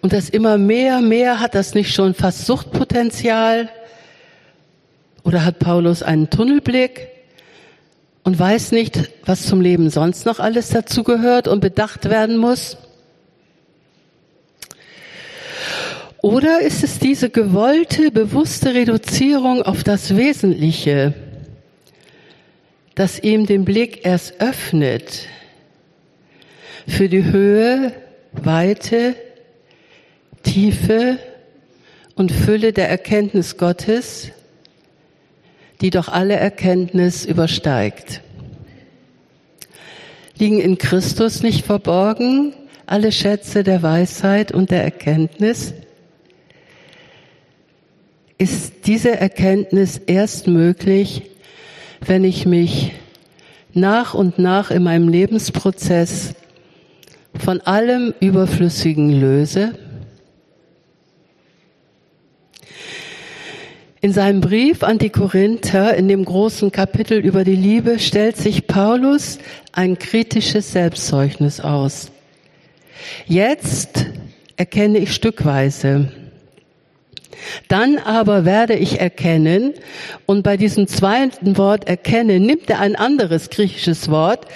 Und 0.00 0.12
das 0.12 0.30
immer 0.30 0.58
mehr, 0.58 1.00
mehr, 1.00 1.38
hat 1.38 1.54
das 1.54 1.74
nicht 1.74 1.94
schon 1.94 2.14
fast 2.14 2.44
Suchtpotenzial? 2.44 3.68
Oder 5.22 5.44
hat 5.44 5.60
Paulus 5.60 6.02
einen 6.02 6.28
Tunnelblick 6.28 7.11
und 8.24 8.38
weiß 8.38 8.72
nicht, 8.72 9.10
was 9.24 9.46
zum 9.46 9.60
Leben 9.60 9.90
sonst 9.90 10.26
noch 10.26 10.38
alles 10.38 10.68
dazugehört 10.70 11.48
und 11.48 11.60
bedacht 11.60 12.08
werden 12.08 12.36
muss? 12.36 12.76
Oder 16.22 16.60
ist 16.60 16.84
es 16.84 17.00
diese 17.00 17.30
gewollte, 17.30 18.12
bewusste 18.12 18.74
Reduzierung 18.74 19.62
auf 19.62 19.82
das 19.82 20.16
Wesentliche, 20.16 21.14
das 22.94 23.18
ihm 23.18 23.46
den 23.46 23.64
Blick 23.64 24.06
erst 24.06 24.40
öffnet 24.40 25.26
für 26.86 27.08
die 27.08 27.24
Höhe, 27.24 27.92
Weite, 28.32 29.16
Tiefe 30.44 31.18
und 32.14 32.30
Fülle 32.30 32.72
der 32.72 32.88
Erkenntnis 32.88 33.56
Gottes, 33.56 34.30
die 35.82 35.90
doch 35.90 36.08
alle 36.08 36.36
Erkenntnis 36.36 37.26
übersteigt? 37.26 38.22
Liegen 40.38 40.60
in 40.60 40.78
Christus 40.78 41.42
nicht 41.42 41.66
verborgen 41.66 42.54
alle 42.86 43.12
Schätze 43.12 43.62
der 43.62 43.82
Weisheit 43.82 44.52
und 44.52 44.70
der 44.70 44.82
Erkenntnis? 44.82 45.74
ist 48.42 48.88
diese 48.88 49.16
Erkenntnis 49.16 49.98
erst 49.98 50.48
möglich, 50.48 51.30
wenn 52.04 52.24
ich 52.24 52.44
mich 52.44 52.90
nach 53.72 54.14
und 54.14 54.40
nach 54.40 54.72
in 54.72 54.82
meinem 54.82 55.08
Lebensprozess 55.08 56.34
von 57.38 57.60
allem 57.60 58.12
Überflüssigen 58.18 59.10
löse. 59.10 59.78
In 64.04 64.12
seinem 64.12 64.40
Brief 64.40 64.82
an 64.82 64.98
die 64.98 65.10
Korinther, 65.10 65.94
in 65.94 66.08
dem 66.08 66.24
großen 66.24 66.72
Kapitel 66.72 67.18
über 67.20 67.44
die 67.44 67.54
Liebe, 67.54 68.00
stellt 68.00 68.36
sich 68.36 68.66
Paulus 68.66 69.38
ein 69.70 69.96
kritisches 69.96 70.72
Selbstzeugnis 70.72 71.60
aus. 71.60 72.10
Jetzt 73.26 74.06
erkenne 74.56 74.98
ich 74.98 75.14
stückweise, 75.14 76.08
dann 77.68 77.98
aber 77.98 78.44
werde 78.44 78.74
ich 78.74 78.98
erkennen, 78.98 79.72
und 80.26 80.42
bei 80.42 80.56
diesem 80.56 80.88
zweiten 80.88 81.56
Wort 81.56 81.86
erkennen 81.86 82.44
nimmt 82.44 82.68
er 82.70 82.80
ein 82.80 82.96
anderes 82.96 83.50
griechisches 83.50 84.10
Wort, 84.10 84.48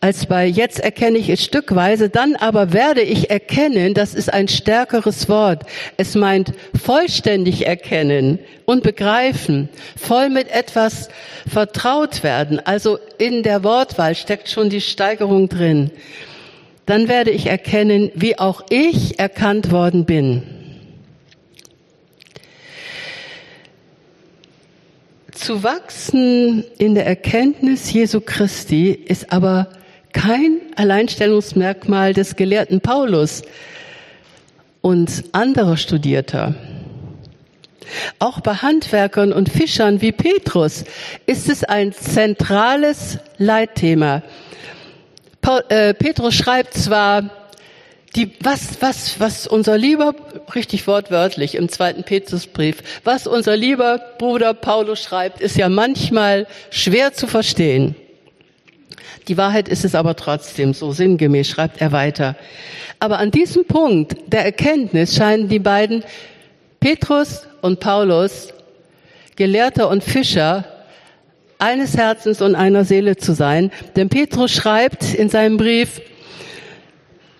als 0.00 0.26
bei 0.26 0.46
jetzt 0.46 0.80
erkenne 0.80 1.18
ich 1.18 1.28
es 1.28 1.42
stückweise, 1.42 2.08
dann 2.08 2.36
aber 2.36 2.72
werde 2.72 3.02
ich 3.02 3.30
erkennen, 3.30 3.94
das 3.94 4.14
ist 4.14 4.32
ein 4.32 4.48
stärkeres 4.48 5.28
Wort. 5.28 5.64
Es 5.96 6.14
meint 6.14 6.52
vollständig 6.80 7.66
erkennen 7.66 8.38
und 8.64 8.82
begreifen, 8.82 9.68
voll 9.96 10.28
mit 10.28 10.50
etwas 10.50 11.08
vertraut 11.46 12.22
werden. 12.22 12.60
Also 12.64 12.98
in 13.18 13.42
der 13.42 13.64
Wortwahl 13.64 14.14
steckt 14.14 14.48
schon 14.48 14.70
die 14.70 14.80
Steigerung 14.80 15.48
drin. 15.48 15.90
Dann 16.86 17.08
werde 17.08 17.30
ich 17.30 17.46
erkennen, 17.46 18.10
wie 18.14 18.38
auch 18.38 18.62
ich 18.68 19.18
erkannt 19.18 19.70
worden 19.70 20.04
bin. 20.04 20.42
Zu 25.32 25.62
wachsen 25.62 26.64
in 26.78 26.94
der 26.94 27.06
Erkenntnis 27.06 27.92
Jesu 27.92 28.20
Christi 28.20 28.90
ist 28.92 29.32
aber 29.32 29.68
kein 30.14 30.60
Alleinstellungsmerkmal 30.76 32.14
des 32.14 32.36
Gelehrten 32.36 32.80
Paulus 32.80 33.42
und 34.80 35.24
anderer 35.32 35.76
Studierter. 35.76 36.54
Auch 38.18 38.40
bei 38.40 38.54
Handwerkern 38.54 39.32
und 39.32 39.50
Fischern 39.50 40.00
wie 40.00 40.12
Petrus 40.12 40.84
ist 41.26 41.50
es 41.50 41.64
ein 41.64 41.92
zentrales 41.92 43.18
Leitthema. 43.36 44.22
Äh, 45.68 45.92
Petrus 45.92 46.34
schreibt 46.34 46.72
zwar, 46.72 47.30
die, 48.16 48.30
was, 48.40 48.80
was, 48.80 49.20
was 49.20 49.46
unser 49.46 49.76
lieber, 49.76 50.14
richtig 50.54 50.86
wortwörtlich 50.86 51.56
im 51.56 51.68
zweiten 51.68 52.04
Petrusbrief, 52.04 52.76
was 53.02 53.26
unser 53.26 53.56
lieber 53.56 54.00
Bruder 54.18 54.54
Paulus 54.54 55.02
schreibt, 55.02 55.40
ist 55.40 55.56
ja 55.56 55.68
manchmal 55.68 56.46
schwer 56.70 57.12
zu 57.12 57.26
verstehen. 57.26 57.96
Die 59.28 59.36
Wahrheit 59.36 59.68
ist 59.68 59.84
es 59.84 59.94
aber 59.94 60.16
trotzdem, 60.16 60.74
so 60.74 60.92
sinngemäß 60.92 61.48
schreibt 61.48 61.80
er 61.80 61.92
weiter. 61.92 62.36
Aber 63.00 63.18
an 63.18 63.30
diesem 63.30 63.64
Punkt 63.64 64.16
der 64.26 64.44
Erkenntnis 64.44 65.14
scheinen 65.14 65.48
die 65.48 65.58
beiden 65.58 66.04
Petrus 66.80 67.46
und 67.62 67.80
Paulus, 67.80 68.48
Gelehrter 69.36 69.88
und 69.88 70.04
Fischer, 70.04 70.64
eines 71.58 71.96
Herzens 71.96 72.42
und 72.42 72.54
einer 72.54 72.84
Seele 72.84 73.16
zu 73.16 73.32
sein. 73.32 73.70
Denn 73.96 74.08
Petrus 74.08 74.52
schreibt 74.52 75.14
in 75.14 75.28
seinem 75.28 75.56
Brief 75.56 76.00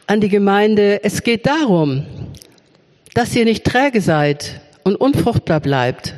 an 0.07 0.21
die 0.21 0.29
Gemeinde, 0.29 1.03
es 1.03 1.23
geht 1.23 1.47
darum, 1.47 2.07
dass 3.15 3.35
ihr 3.35 3.45
nicht 3.45 3.65
träge 3.65 4.01
seid 4.01 4.61
und 4.83 4.97
unfruchtbar 4.97 5.61
bleibt, 5.61 6.15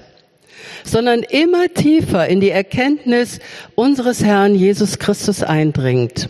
sondern 0.87 1.23
immer 1.23 1.69
tiefer 1.73 2.27
in 2.29 2.41
die 2.41 2.51
Erkenntnis 2.51 3.41
unseres 3.75 4.25
Herrn 4.25 4.55
Jesus 4.55 4.99
Christus 4.99 5.43
eindringt. 5.43 6.29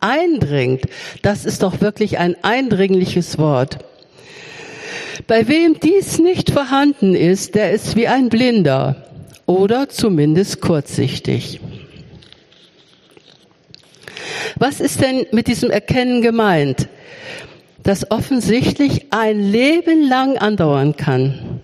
Eindringt, 0.00 0.84
das 1.22 1.44
ist 1.44 1.62
doch 1.62 1.80
wirklich 1.80 2.18
ein 2.18 2.36
eindringliches 2.42 3.38
Wort. 3.38 3.78
Bei 5.26 5.48
wem 5.48 5.78
dies 5.80 6.20
nicht 6.20 6.50
vorhanden 6.50 7.14
ist, 7.14 7.56
der 7.56 7.72
ist 7.72 7.96
wie 7.96 8.06
ein 8.06 8.28
Blinder 8.28 9.04
oder 9.46 9.88
zumindest 9.88 10.60
kurzsichtig. 10.60 11.60
Was 14.56 14.80
ist 14.80 15.02
denn 15.02 15.26
mit 15.32 15.48
diesem 15.48 15.70
Erkennen 15.70 16.22
gemeint? 16.22 16.88
Das 17.82 18.10
offensichtlich 18.10 19.06
ein 19.10 19.40
Leben 19.40 20.06
lang 20.08 20.38
andauern 20.38 20.96
kann 20.96 21.57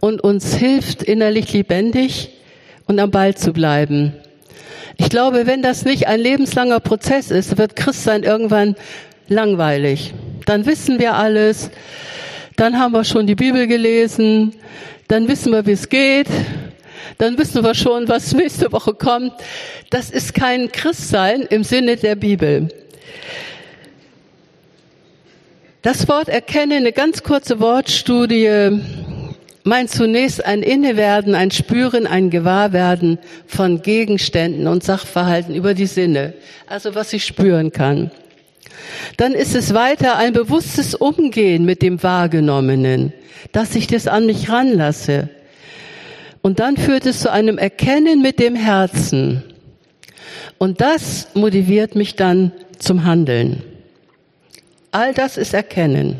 und 0.00 0.22
uns 0.22 0.54
hilft, 0.54 1.02
innerlich 1.02 1.52
lebendig 1.52 2.30
und 2.86 2.98
am 2.98 3.10
Ball 3.10 3.34
zu 3.34 3.52
bleiben. 3.52 4.14
Ich 4.96 5.08
glaube, 5.08 5.46
wenn 5.46 5.62
das 5.62 5.84
nicht 5.84 6.06
ein 6.06 6.20
lebenslanger 6.20 6.80
Prozess 6.80 7.30
ist, 7.30 7.58
wird 7.58 7.76
Christsein 7.76 8.22
irgendwann 8.22 8.76
langweilig. 9.28 10.12
Dann 10.46 10.66
wissen 10.66 10.98
wir 10.98 11.14
alles, 11.14 11.70
dann 12.56 12.78
haben 12.78 12.92
wir 12.92 13.04
schon 13.04 13.26
die 13.26 13.34
Bibel 13.34 13.66
gelesen, 13.66 14.54
dann 15.08 15.28
wissen 15.28 15.52
wir, 15.52 15.66
wie 15.66 15.72
es 15.72 15.88
geht, 15.88 16.28
dann 17.18 17.38
wissen 17.38 17.64
wir 17.64 17.74
schon, 17.74 18.08
was 18.08 18.34
nächste 18.34 18.72
Woche 18.72 18.94
kommt. 18.94 19.32
Das 19.90 20.10
ist 20.10 20.34
kein 20.34 20.70
Christsein 20.70 21.42
im 21.42 21.64
Sinne 21.64 21.96
der 21.96 22.16
Bibel. 22.16 22.68
Das 25.82 26.08
Wort 26.08 26.28
erkenne, 26.28 26.76
eine 26.76 26.92
ganz 26.92 27.22
kurze 27.22 27.58
Wortstudie, 27.58 28.80
meint 29.64 29.90
zunächst 29.90 30.44
ein 30.44 30.62
Innewerden, 30.62 31.34
ein 31.34 31.50
Spüren, 31.50 32.06
ein 32.06 32.30
Gewahrwerden 32.30 33.18
von 33.46 33.82
Gegenständen 33.82 34.66
und 34.66 34.82
Sachverhalten 34.82 35.54
über 35.54 35.74
die 35.74 35.86
Sinne, 35.86 36.34
also 36.66 36.94
was 36.94 37.12
ich 37.12 37.24
spüren 37.24 37.72
kann. 37.72 38.10
Dann 39.16 39.32
ist 39.32 39.54
es 39.54 39.74
weiter 39.74 40.16
ein 40.16 40.32
bewusstes 40.32 40.94
Umgehen 40.94 41.64
mit 41.64 41.82
dem 41.82 42.02
Wahrgenommenen, 42.02 43.12
dass 43.52 43.74
ich 43.74 43.86
das 43.86 44.08
an 44.08 44.26
mich 44.26 44.48
ranlasse. 44.48 45.28
Und 46.40 46.58
dann 46.58 46.76
führt 46.76 47.06
es 47.06 47.20
zu 47.20 47.30
einem 47.30 47.58
Erkennen 47.58 48.20
mit 48.20 48.40
dem 48.40 48.56
Herzen. 48.56 49.44
Und 50.58 50.80
das 50.80 51.28
motiviert 51.34 51.94
mich 51.94 52.16
dann 52.16 52.52
zum 52.78 53.04
Handeln. 53.04 53.62
All 54.90 55.14
das 55.14 55.36
ist 55.36 55.54
Erkennen. 55.54 56.16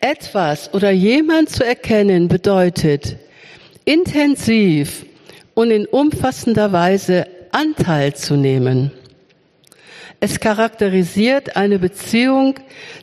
Etwas 0.00 0.72
oder 0.74 0.90
jemand 0.90 1.50
zu 1.50 1.64
erkennen 1.64 2.28
bedeutet 2.28 3.16
intensiv 3.84 5.06
und 5.54 5.70
in 5.70 5.86
umfassender 5.86 6.72
Weise 6.72 7.26
Anteil 7.52 8.14
zu 8.14 8.34
nehmen. 8.34 8.90
Es 10.20 10.40
charakterisiert 10.40 11.56
eine 11.56 11.78
Beziehung 11.78 12.56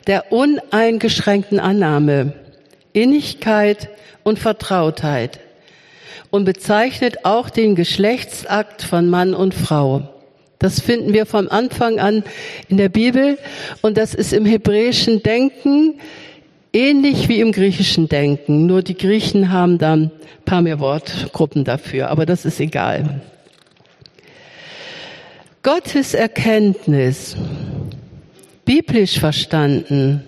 der 0.06 0.32
uneingeschränkten 0.32 1.58
Annahme, 1.58 2.34
Innigkeit 2.92 3.88
und 4.24 4.38
Vertrautheit 4.38 5.40
und 6.30 6.44
bezeichnet 6.44 7.24
auch 7.24 7.50
den 7.50 7.76
Geschlechtsakt 7.76 8.82
von 8.82 9.08
Mann 9.08 9.34
und 9.34 9.54
Frau. 9.54 10.08
Das 10.58 10.80
finden 10.80 11.12
wir 11.12 11.26
vom 11.26 11.48
Anfang 11.48 12.00
an 12.00 12.24
in 12.68 12.76
der 12.76 12.88
Bibel 12.88 13.38
und 13.82 13.96
das 13.96 14.14
ist 14.14 14.32
im 14.32 14.46
hebräischen 14.46 15.22
Denken 15.22 16.00
ähnlich 16.74 17.28
wie 17.28 17.40
im 17.40 17.52
griechischen 17.52 18.08
Denken. 18.08 18.66
Nur 18.66 18.82
die 18.82 18.96
Griechen 18.96 19.50
haben 19.50 19.78
da 19.78 19.94
ein 19.94 20.10
paar 20.44 20.60
mehr 20.60 20.80
Wortgruppen 20.80 21.64
dafür, 21.64 22.10
aber 22.10 22.26
das 22.26 22.44
ist 22.44 22.60
egal. 22.60 23.22
Gottes 25.62 26.12
Erkenntnis, 26.12 27.36
biblisch 28.66 29.18
verstanden, 29.18 30.24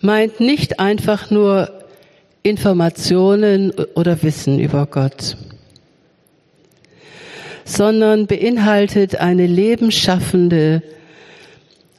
meint 0.00 0.38
nicht 0.38 0.78
einfach 0.78 1.30
nur 1.30 1.84
Informationen 2.42 3.72
oder 3.94 4.22
Wissen 4.22 4.60
über 4.60 4.86
Gott, 4.86 5.36
sondern 7.64 8.26
beinhaltet 8.26 9.16
eine 9.16 9.46
lebensschaffende 9.46 10.82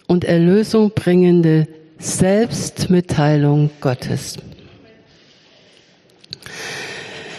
und 0.07 0.23
Erlösung 0.23 0.91
bringende 0.91 1.67
Selbstmitteilung 1.97 3.69
Gottes. 3.81 4.37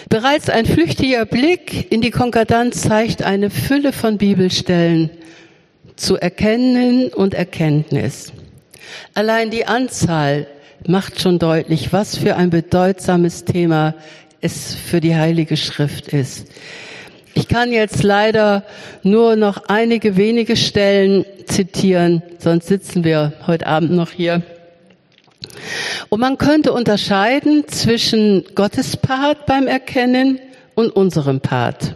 Bereits 0.09 0.49
ein 0.49 0.67
flüchtiger 0.67 1.27
Blick 1.27 1.91
in 1.93 2.01
die 2.01 2.11
Konkordanz 2.11 2.83
zeigt 2.83 3.23
eine 3.23 3.51
Fülle 3.51 3.93
von 3.93 4.19
Bibelstellen 4.19 5.11
zu 5.97 6.17
Erkennen 6.17 7.09
und 7.09 7.35
Erkenntnis. 7.35 8.33
Allein 9.15 9.51
die 9.51 9.67
Anzahl 9.67 10.47
macht 10.87 11.21
schon 11.21 11.39
deutlich, 11.39 11.93
was 11.93 12.17
für 12.17 12.37
ein 12.37 12.51
bedeutsames 12.51 13.45
Thema 13.45 13.95
es 14.41 14.75
für 14.75 15.01
die 15.01 15.17
Heilige 15.17 15.57
Schrift 15.57 16.09
ist. 16.09 16.49
Ich 17.37 17.49
kann 17.49 17.71
jetzt 17.71 18.03
leider 18.03 18.65
nur 19.03 19.37
noch 19.37 19.65
einige 19.69 20.17
wenige 20.17 20.57
Stellen 20.57 21.27
zitieren, 21.45 22.23
sonst 22.39 22.67
sitzen 22.67 23.05
wir 23.05 23.35
heute 23.47 23.67
Abend 23.67 23.93
noch 23.93 24.11
hier. 24.11 24.41
Und 26.09 26.21
man 26.21 26.39
könnte 26.39 26.73
unterscheiden 26.73 27.69
zwischen 27.69 28.47
Gottes 28.55 28.97
Part 28.97 29.45
beim 29.45 29.67
Erkennen 29.67 30.39
und 30.77 30.97
unserem 30.97 31.41
Part. 31.43 31.95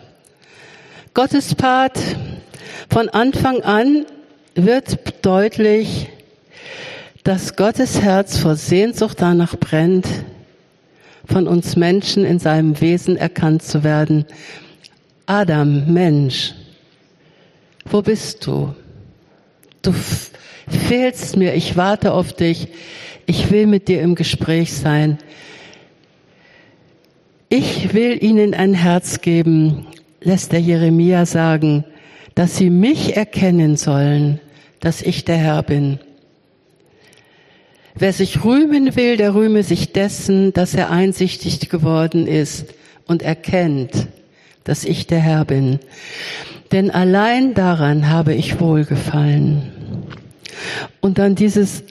Gottes 1.15 1.55
Part 1.55 1.99
von 2.91 3.09
Anfang 3.09 3.63
an 3.63 4.05
wird 4.55 5.25
deutlich, 5.25 6.09
dass 7.25 7.57
Gottes 7.57 8.03
Herz 8.03 8.37
vor 8.37 8.57
Sehnsucht 8.57 9.17
danach 9.23 9.57
brennt, 9.57 10.07
von 11.25 11.49
uns 11.49 11.77
Menschen 11.77 12.27
in 12.27 12.39
seinem 12.39 12.79
Wesen 12.83 13.17
erkannt 13.17 13.63
zu 13.63 13.83
werden. 13.83 14.27
Adam, 15.31 15.85
Mensch, 15.87 16.55
wo 17.89 18.03
bist 18.03 18.45
du? 18.49 18.75
Du 19.81 19.93
fehlst 20.67 21.37
mir, 21.37 21.55
ich 21.55 21.77
warte 21.77 22.15
auf 22.15 22.33
dich, 22.33 22.67
ich 23.27 23.49
will 23.53 23.69
mit 23.69 23.87
dir 23.87 24.01
im 24.01 24.17
Gespräch 24.17 24.73
sein. 24.73 25.19
Ich 27.49 27.95
will 27.95 28.21
ihnen 28.21 28.55
ein 28.55 28.75
Herz 28.75 29.21
geben, 29.21 29.87
lässt 30.21 30.51
der 30.51 30.61
Jeremia 30.61 31.25
sagen, 31.27 31.85
dass 32.35 32.57
sie 32.57 32.69
mich 32.69 33.17
erkennen 33.17 33.77
sollen, 33.77 34.41
dass 34.81 35.01
ich 35.01 35.25
der 35.25 35.37
Herr 35.37 35.63
bin. 35.63 36.01
Wer 37.95 38.13
sich 38.13 38.45
rühmen 38.45 38.97
will, 38.97 39.17
der 39.17 39.37
rühme 39.37 39.63
sich 39.63 39.93
dessen, 39.93 40.53
dass 40.53 40.75
er 40.75 40.91
einsichtig 40.91 41.69
geworden 41.69 42.27
ist 42.27 42.75
und 43.07 43.23
erkennt, 43.23 44.09
dass 44.65 44.85
ich 44.85 45.07
der 45.07 45.21
Herr 45.21 45.45
bin. 45.45 45.79
Denn 46.73 46.91
allein 46.91 47.55
daran 47.55 48.09
habe 48.09 48.35
ich 48.35 48.61
wohlgefallen. 48.61 49.73
Und 51.01 51.19
dann 51.19 51.35
dieses 51.35 51.83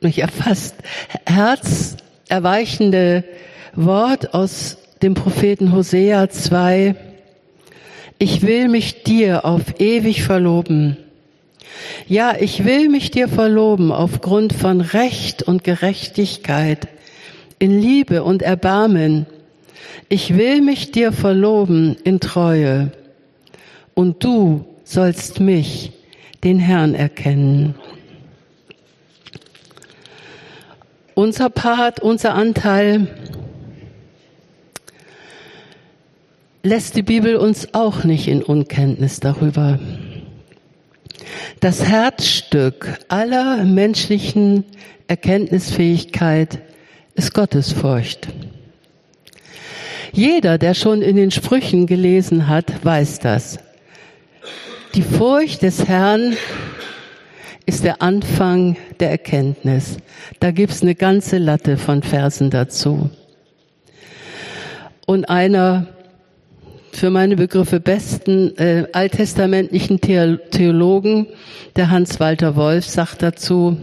mich 0.00 0.20
erfasst 0.20 0.76
herzerweichende 1.26 3.24
Wort 3.74 4.34
aus 4.34 4.78
dem 5.02 5.14
Propheten 5.14 5.72
Hosea 5.72 6.28
2. 6.28 6.94
Ich 8.18 8.42
will 8.42 8.68
mich 8.68 9.02
dir 9.02 9.44
auf 9.44 9.80
ewig 9.80 10.22
verloben. 10.22 10.96
Ja, 12.06 12.34
ich 12.38 12.64
will 12.64 12.88
mich 12.88 13.10
dir 13.10 13.28
verloben 13.28 13.90
aufgrund 13.90 14.52
von 14.52 14.80
Recht 14.80 15.42
und 15.42 15.64
Gerechtigkeit, 15.64 16.88
in 17.58 17.78
Liebe 17.80 18.22
und 18.22 18.42
Erbarmen. 18.42 19.26
Ich 20.08 20.36
will 20.36 20.60
mich 20.60 20.92
dir 20.92 21.12
verloben 21.12 21.96
in 22.04 22.20
Treue. 22.20 22.92
Und 23.94 24.22
du 24.24 24.64
sollst 24.84 25.40
mich, 25.40 25.92
den 26.42 26.58
Herrn, 26.58 26.94
erkennen. 26.94 27.74
Unser 31.14 31.48
Part, 31.48 32.00
unser 32.00 32.34
Anteil 32.34 33.06
lässt 36.64 36.96
die 36.96 37.02
Bibel 37.02 37.36
uns 37.36 37.72
auch 37.72 38.04
nicht 38.04 38.26
in 38.26 38.42
Unkenntnis 38.42 39.20
darüber. 39.20 39.78
Das 41.60 41.84
Herzstück 41.84 42.98
aller 43.08 43.64
menschlichen 43.64 44.64
Erkenntnisfähigkeit 45.06 46.58
ist 47.14 47.32
Gottesfurcht. 47.32 48.28
Jeder, 50.14 50.58
der 50.58 50.74
schon 50.74 51.02
in 51.02 51.16
den 51.16 51.32
Sprüchen 51.32 51.86
gelesen 51.86 52.46
hat, 52.46 52.84
weiß 52.84 53.18
das. 53.18 53.58
Die 54.94 55.02
Furcht 55.02 55.62
des 55.62 55.88
Herrn 55.88 56.36
ist 57.66 57.82
der 57.82 58.00
Anfang 58.00 58.76
der 59.00 59.10
Erkenntnis. 59.10 59.96
Da 60.38 60.52
gibt's 60.52 60.82
eine 60.82 60.94
ganze 60.94 61.38
Latte 61.38 61.76
von 61.76 62.04
Versen 62.04 62.50
dazu. 62.50 63.10
Und 65.04 65.28
einer 65.28 65.88
für 66.92 67.10
meine 67.10 67.34
Begriffe 67.34 67.80
besten 67.80 68.56
äh, 68.56 68.86
alttestamentlichen 68.92 70.00
Theologen, 70.00 71.26
der 71.74 71.90
Hans-Walter 71.90 72.54
Wolf, 72.54 72.86
sagt 72.86 73.20
dazu, 73.20 73.76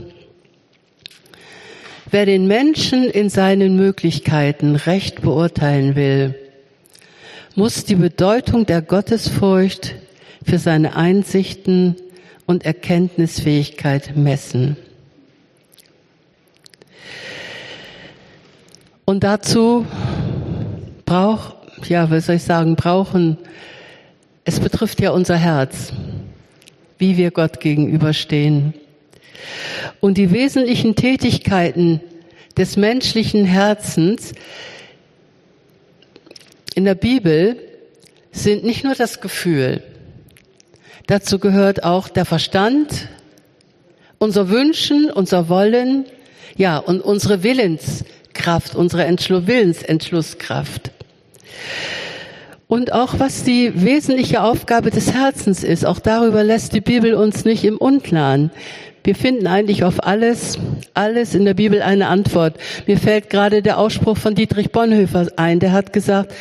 wer 2.11 2.25
den 2.25 2.45
Menschen 2.45 3.05
in 3.05 3.29
seinen 3.29 3.75
Möglichkeiten 3.75 4.75
recht 4.75 5.21
beurteilen 5.21 5.95
will, 5.95 6.35
muss 7.55 7.85
die 7.85 7.95
Bedeutung 7.95 8.65
der 8.65 8.81
Gottesfurcht 8.81 9.95
für 10.45 10.59
seine 10.59 10.95
Einsichten 10.95 11.95
und 12.45 12.65
Erkenntnisfähigkeit 12.65 14.15
messen. 14.15 14.77
Und 19.05 19.23
dazu 19.23 19.85
braucht, 21.05 21.55
ja, 21.89 22.09
was 22.09 22.27
soll 22.27 22.35
ich 22.35 22.43
sagen, 22.43 22.75
brauchen, 22.75 23.37
es 24.45 24.59
betrifft 24.59 25.01
ja 25.01 25.11
unser 25.11 25.37
Herz, 25.37 25.91
wie 26.97 27.17
wir 27.17 27.31
Gott 27.31 27.59
gegenüberstehen. 27.59 28.73
Und 29.99 30.17
die 30.17 30.31
wesentlichen 30.31 30.95
Tätigkeiten 30.95 32.01
des 32.57 32.77
menschlichen 32.77 33.45
Herzens 33.45 34.33
in 36.75 36.85
der 36.85 36.95
Bibel 36.95 37.57
sind 38.31 38.63
nicht 38.63 38.83
nur 38.83 38.95
das 38.95 39.21
Gefühl, 39.21 39.83
Dazu 41.11 41.39
gehört 41.39 41.83
auch 41.83 42.07
der 42.07 42.23
Verstand, 42.23 43.09
unser 44.17 44.49
Wünschen, 44.49 45.11
unser 45.11 45.49
Wollen, 45.49 46.05
ja, 46.55 46.77
und 46.77 47.01
unsere 47.01 47.43
Willenskraft, 47.43 48.75
unsere 48.75 49.03
Entschlu 49.03 49.45
Willensentschlusskraft. 49.45 50.91
Und 52.67 52.93
auch 52.93 53.15
was 53.17 53.43
die 53.43 53.73
wesentliche 53.83 54.41
Aufgabe 54.41 54.91
des 54.91 55.11
Herzens 55.13 55.65
ist, 55.65 55.85
auch 55.85 55.99
darüber 55.99 56.45
lässt 56.45 56.73
die 56.73 56.79
Bibel 56.79 57.13
uns 57.15 57.43
nicht 57.43 57.65
im 57.65 57.77
Unklaren. 57.77 58.51
Wir 59.03 59.15
finden 59.15 59.47
eigentlich 59.47 59.83
auf 59.83 60.05
alles, 60.05 60.59
alles 60.93 61.33
in 61.33 61.45
der 61.45 61.55
Bibel 61.55 61.81
eine 61.81 62.07
Antwort. 62.07 62.55
Mir 62.85 62.97
fällt 62.97 63.29
gerade 63.31 63.63
der 63.63 63.79
Ausspruch 63.79 64.17
von 64.17 64.35
Dietrich 64.35 64.71
Bonhoeffer 64.71 65.27
ein, 65.37 65.59
der 65.59 65.71
hat 65.71 65.91
gesagt, 65.91 66.33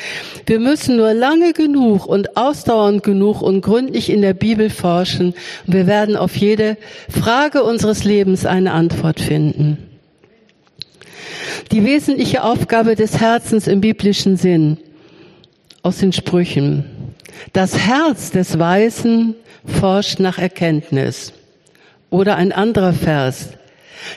wir 0.47 0.61
müssen 0.61 0.97
nur 0.97 1.15
lange 1.15 1.53
genug 1.55 2.07
und 2.07 2.37
ausdauernd 2.37 3.03
genug 3.03 3.41
und 3.41 3.63
gründlich 3.63 4.11
in 4.11 4.21
der 4.21 4.35
Bibel 4.35 4.69
forschen 4.69 5.35
und 5.67 5.75
wir 5.75 5.87
werden 5.87 6.17
auf 6.17 6.37
jede 6.37 6.77
Frage 7.09 7.63
unseres 7.63 8.05
Lebens 8.05 8.45
eine 8.45 8.73
Antwort 8.73 9.21
finden. 9.21 9.79
Die 11.73 11.85
wesentliche 11.85 12.43
Aufgabe 12.45 12.97
des 12.97 13.21
Herzens 13.21 13.67
im 13.67 13.81
biblischen 13.81 14.37
Sinn 14.37 14.79
aus 15.83 15.99
den 15.99 16.13
Sprüchen. 16.13 16.85
Das 17.53 17.79
Herz 17.79 18.31
des 18.31 18.59
Weisen 18.59 19.35
forscht 19.65 20.21
nach 20.21 20.39
Erkenntnis. 20.39 21.33
Oder 22.11 22.37
ein 22.37 22.53
anderer 22.53 22.93
Vers. 22.93 23.51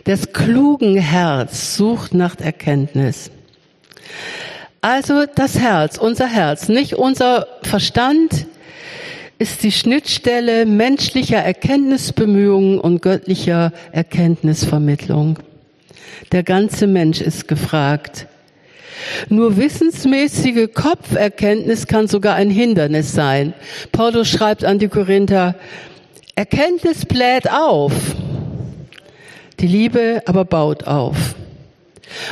Das 0.06 0.34
klugen 0.34 0.98
Herz 0.98 1.76
sucht 1.76 2.14
nach 2.14 2.40
Erkenntnis. 2.40 3.32
Also 4.82 5.26
das 5.34 5.60
Herz, 5.60 5.98
unser 5.98 6.28
Herz, 6.28 6.68
nicht 6.68 6.96
unser 6.96 7.48
Verstand, 7.62 8.48
ist 9.40 9.64
die 9.64 9.72
Schnittstelle 9.72 10.66
menschlicher 10.66 11.38
Erkenntnisbemühungen 11.38 12.80
und 12.80 13.02
göttlicher 13.02 13.72
Erkenntnisvermittlung. 13.92 15.40
Der 16.32 16.44
ganze 16.44 16.88
Mensch 16.88 17.22
ist 17.22 17.48
gefragt. 17.48 18.28
Nur 19.30 19.58
wissensmäßige 19.58 20.70
Kopferkenntnis 20.74 21.88
kann 21.88 22.08
sogar 22.08 22.36
ein 22.36 22.50
Hindernis 22.50 23.14
sein. 23.14 23.54
Paulus 23.92 24.30
schreibt 24.30 24.64
an 24.64 24.80
die 24.80 24.88
Korinther, 24.88 25.56
Erkenntnis 26.36 27.06
bläht 27.06 27.52
auf, 27.52 27.94
die 29.60 29.68
Liebe 29.68 30.24
aber 30.26 30.46
baut 30.46 30.86
auf. 30.86 31.36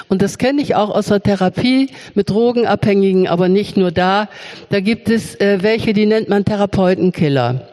Und 0.10 0.24
das 0.24 0.40
kenne 0.40 0.62
ich 0.62 0.74
auch 0.74 0.90
aus 0.90 1.08
der 1.08 1.22
Therapie 1.22 1.90
mit 2.16 2.32
Drogenabhängigen, 2.32 3.28
aber 3.28 3.48
nicht 3.48 3.78
nur 3.78 3.92
da. 3.92 4.28
Da 4.70 4.80
gibt 4.80 5.08
es 5.08 5.36
äh, 5.36 5.60
welche, 5.62 5.94
die 5.94 6.08
nennt 6.08 6.30
man 6.30 6.46
Therapeutenkiller. 6.46 7.68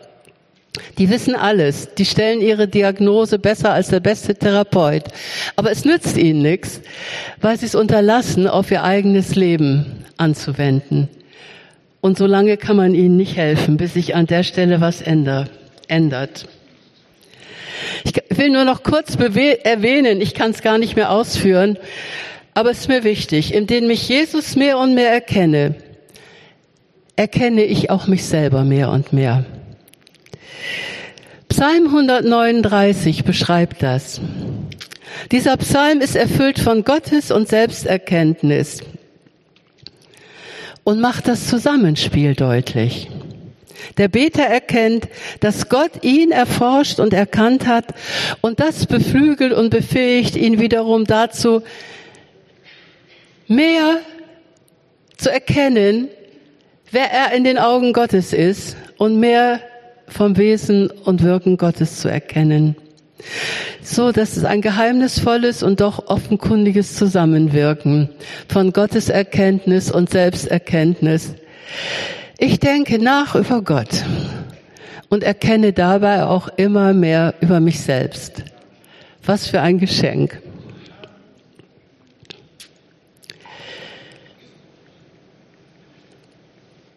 Die 0.99 1.09
wissen 1.09 1.35
alles, 1.35 1.95
die 1.95 2.05
stellen 2.05 2.43
ihre 2.43 2.69
Diagnose 2.69 3.39
besser 3.39 3.73
als 3.73 3.89
der 3.89 4.01
beste 4.01 4.35
Therapeut. 4.35 5.05
Aber 5.57 5.71
es 5.71 5.87
nützt 5.87 6.19
ihnen 6.19 6.43
nichts, 6.43 6.83
weil 7.41 7.59
sie 7.59 7.67
es 7.67 7.75
unterlassen, 7.75 8.47
auf 8.47 8.71
ihr 8.71 8.85
eigenes 8.85 9.35
Leben 9.35 10.05
anzuwenden. 10.19 11.09
Und 12.03 12.19
so 12.19 12.27
lange 12.27 12.59
kann 12.59 12.77
man 12.77 12.95
ihnen 12.95 13.17
nicht 13.17 13.37
helfen, 13.37 13.79
bis 13.79 13.95
sich 13.95 14.15
an 14.15 14.27
der 14.27 14.43
Stelle 14.43 14.83
was 14.83 15.01
ändert 15.01 15.51
ändert. 15.89 16.49
Ich 18.05 18.15
will 18.37 18.51
nur 18.51 18.65
noch 18.65 18.83
kurz 18.83 19.17
erwähnen, 19.17 20.21
ich 20.21 20.35
kann 20.35 20.51
es 20.51 20.63
gar 20.63 20.79
nicht 20.79 20.97
mehr 20.97 21.11
ausführen, 21.11 21.79
aber 22.55 22.71
es 22.71 22.81
ist 22.81 22.89
mir 22.89 23.05
wichtig, 23.05 23.55
indem 23.55 23.89
ich 23.91 24.09
Jesus 24.09 24.57
mehr 24.57 24.79
und 24.79 24.95
mehr 24.95 25.13
erkenne, 25.13 25.75
erkenne 27.17 27.65
ich 27.65 27.91
auch 27.91 28.07
mich 28.07 28.25
selber 28.25 28.65
mehr 28.65 28.91
und 28.91 29.13
mehr. 29.13 29.45
Psalm 31.49 31.87
139 31.87 33.25
beschreibt 33.25 33.83
das. 33.83 34.21
Dieser 35.33 35.57
Psalm 35.57 36.01
ist 36.01 36.15
erfüllt 36.15 36.59
von 36.59 36.85
Gottes 36.85 37.31
und 37.31 37.49
Selbsterkenntnis 37.49 38.83
und 40.85 41.01
macht 41.01 41.27
das 41.29 41.49
Zusammenspiel 41.49 42.35
deutlich. 42.35 43.09
Der 43.97 44.09
Beter 44.09 44.43
erkennt, 44.43 45.09
dass 45.41 45.69
Gott 45.69 46.03
ihn 46.03 46.31
erforscht 46.31 47.01
und 47.01 47.13
erkannt 47.13 47.67
hat 47.67 47.95
und 48.41 48.61
das 48.61 48.87
beflügelt 48.87 49.53
und 49.53 49.71
befähigt 49.71 50.37
ihn 50.37 50.61
wiederum 50.61 51.05
dazu, 51.05 51.63
mehr 53.47 54.01
zu 55.17 55.31
erkennen, 55.31 56.09
wer 56.91 57.11
er 57.11 57.33
in 57.33 57.45
den 57.45 57.59
Augen 57.59 57.93
Gottes 57.93 58.33
ist 58.33 58.77
und 58.99 59.19
mehr 59.19 59.61
vom 60.07 60.37
Wesen 60.37 60.91
und 60.91 61.23
Wirken 61.23 61.57
Gottes 61.57 62.01
zu 62.01 62.09
erkennen. 62.09 62.77
So, 63.83 64.13
das 64.13 64.37
ist 64.37 64.45
ein 64.45 64.61
geheimnisvolles 64.61 65.63
und 65.63 65.81
doch 65.81 66.07
offenkundiges 66.07 66.95
Zusammenwirken 66.95 68.11
von 68.49 68.73
Gottes 68.73 69.09
Erkenntnis 69.09 69.91
und 69.91 70.11
Selbsterkenntnis. 70.11 71.35
Ich 72.41 72.61
denke 72.61 73.01
nach 73.01 73.35
über 73.35 73.63
Gott 73.63 74.05
und 75.09 75.25
erkenne 75.25 75.73
dabei 75.73 76.23
auch 76.23 76.47
immer 76.57 76.95
mehr 76.95 77.35
über 77.41 77.59
mich 77.59 77.81
selbst. 77.81 78.45
Was 79.27 79.49
für 79.49 79.61
ein 79.61 79.79
Geschenk. 79.79 80.41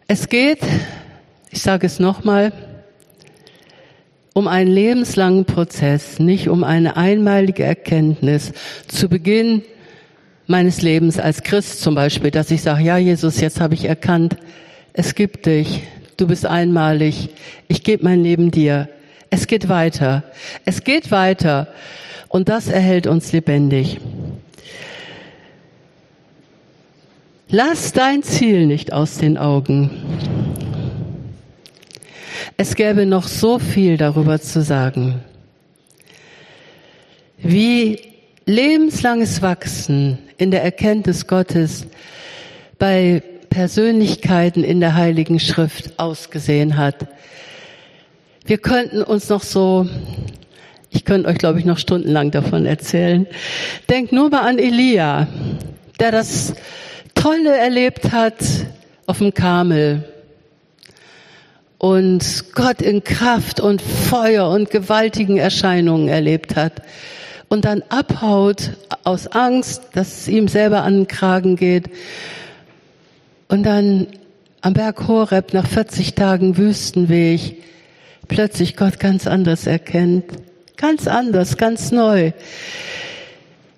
Es 0.06 0.28
geht, 0.28 0.60
ich 1.50 1.60
sage 1.60 1.88
es 1.88 1.98
nochmal, 1.98 2.52
um 4.34 4.46
einen 4.46 4.70
lebenslangen 4.70 5.44
Prozess, 5.44 6.20
nicht 6.20 6.48
um 6.48 6.62
eine 6.62 6.96
einmalige 6.96 7.64
Erkenntnis 7.64 8.52
zu 8.86 9.08
Beginn 9.08 9.62
meines 10.46 10.82
Lebens 10.82 11.18
als 11.18 11.42
Christ 11.42 11.80
zum 11.80 11.96
Beispiel, 11.96 12.30
dass 12.30 12.52
ich 12.52 12.62
sage, 12.62 12.84
ja 12.84 12.96
Jesus, 12.96 13.40
jetzt 13.40 13.60
habe 13.60 13.74
ich 13.74 13.86
erkannt, 13.86 14.36
es 14.92 15.14
gibt 15.14 15.46
dich. 15.46 15.82
du 16.16 16.26
bist 16.26 16.46
einmalig, 16.46 17.30
ich 17.68 17.82
gebe 17.82 18.04
mein 18.04 18.22
Leben 18.22 18.50
dir. 18.50 18.88
Es 19.30 19.46
geht 19.46 19.68
weiter. 19.68 20.24
Es 20.64 20.84
geht 20.84 21.10
weiter. 21.10 21.68
Und 22.28 22.48
das 22.48 22.68
erhält 22.68 23.06
uns 23.06 23.32
lebendig. 23.32 23.98
Lass 27.48 27.92
dein 27.92 28.22
Ziel 28.22 28.66
nicht 28.66 28.92
aus 28.92 29.18
den 29.18 29.36
Augen. 29.38 29.90
Es 32.56 32.74
gäbe 32.74 33.06
noch 33.06 33.26
so 33.26 33.58
viel 33.58 33.96
darüber 33.96 34.40
zu 34.40 34.62
sagen. 34.62 35.22
Wie 37.38 38.00
lebenslanges 38.44 39.42
Wachsen 39.42 40.18
in 40.36 40.50
der 40.50 40.62
Erkenntnis 40.62 41.26
Gottes 41.26 41.86
bei 42.78 43.22
Persönlichkeiten 43.52 44.64
in 44.64 44.80
der 44.80 44.94
Heiligen 44.94 45.38
Schrift 45.38 45.98
ausgesehen 45.98 46.78
hat. 46.78 47.06
Wir 48.46 48.56
könnten 48.56 49.02
uns 49.02 49.28
noch 49.28 49.42
so, 49.42 49.86
ich 50.88 51.04
könnte 51.04 51.28
euch 51.28 51.36
glaube 51.36 51.58
ich 51.58 51.66
noch 51.66 51.76
stundenlang 51.76 52.30
davon 52.30 52.64
erzählen. 52.64 53.26
Denkt 53.90 54.10
nur 54.10 54.30
mal 54.30 54.40
an 54.40 54.58
Elia, 54.58 55.28
der 56.00 56.12
das 56.12 56.54
Tolle 57.14 57.54
erlebt 57.54 58.10
hat 58.10 58.36
auf 59.04 59.18
dem 59.18 59.34
Kamel 59.34 60.02
und 61.76 62.54
Gott 62.54 62.80
in 62.80 63.04
Kraft 63.04 63.60
und 63.60 63.82
Feuer 63.82 64.48
und 64.48 64.70
gewaltigen 64.70 65.36
Erscheinungen 65.36 66.08
erlebt 66.08 66.56
hat 66.56 66.80
und 67.50 67.66
dann 67.66 67.82
abhaut 67.90 68.70
aus 69.04 69.26
Angst, 69.26 69.82
dass 69.92 70.20
es 70.20 70.28
ihm 70.28 70.48
selber 70.48 70.84
an 70.84 71.00
den 71.00 71.06
Kragen 71.06 71.56
geht 71.56 71.90
und 73.52 73.64
dann 73.64 74.06
am 74.62 74.72
Berg 74.72 75.06
Horeb 75.08 75.52
nach 75.52 75.66
40 75.66 76.14
Tagen 76.14 76.56
Wüstenweg 76.56 77.62
plötzlich 78.26 78.78
Gott 78.78 78.98
ganz 78.98 79.26
anders 79.26 79.66
erkennt. 79.66 80.24
Ganz 80.78 81.06
anders, 81.06 81.58
ganz 81.58 81.92
neu. 81.92 82.32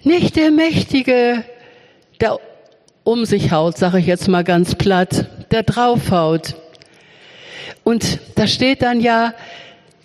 Nicht 0.05 0.37
der 0.37 0.53
Mächtige, 0.53 1.43
der 2.21 2.39
um 3.03 3.25
sich 3.25 3.51
haut, 3.51 3.77
sage 3.77 3.99
ich 3.99 4.07
jetzt 4.07 4.29
mal 4.29 4.45
ganz 4.45 4.77
platt, 4.77 5.27
der 5.51 5.65
draufhaut, 5.65 6.55
und 7.83 8.21
da 8.37 8.47
steht 8.47 8.81
dann 8.81 9.01
ja, 9.01 9.35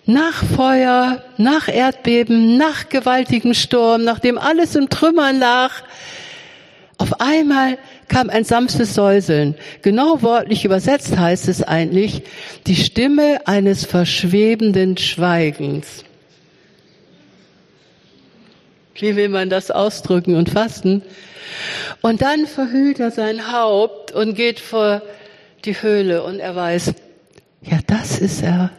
nach 0.06 0.44
Feuer, 0.44 1.24
nach 1.38 1.68
Erdbeben, 1.68 2.58
nach 2.58 2.90
gewaltigem 2.90 3.54
Sturm, 3.54 4.04
nachdem 4.04 4.40
alles 4.40 4.76
im 4.76 4.90
Trümmern 4.90 5.38
lag, 5.38 5.72
auf 6.98 7.22
einmal 7.22 7.78
kam 8.10 8.30
ein 8.30 8.44
sanftes 8.44 8.94
Säuseln. 8.94 9.56
Genau 9.82 10.22
wortlich 10.22 10.66
übersetzt 10.66 11.18
heißt 11.18 11.48
es 11.48 11.64
eigentlich, 11.64 12.24
die 12.68 12.76
Stimme 12.76 13.48
eines 13.48 13.86
verschwebenden 13.86 14.98
Schweigens. 14.98 16.04
Wie 18.96 19.16
will 19.16 19.30
man 19.30 19.50
das 19.50 19.72
ausdrücken 19.72 20.36
und 20.36 20.50
fassen? 20.50 21.04
Und 22.02 22.22
dann 22.22 22.46
verhüllt 22.46 23.00
er 23.00 23.12
sein 23.12 23.52
Haupt 23.52 24.12
und 24.12 24.36
geht 24.36 24.60
vor 24.60 25.02
die 25.66 25.82
Höhle 25.82 26.24
und 26.24 26.40
er 26.40 26.56
weiß, 26.56 26.94
ja, 27.62 27.80
das 27.88 28.20
ist 28.20 28.44
er. 28.44 28.72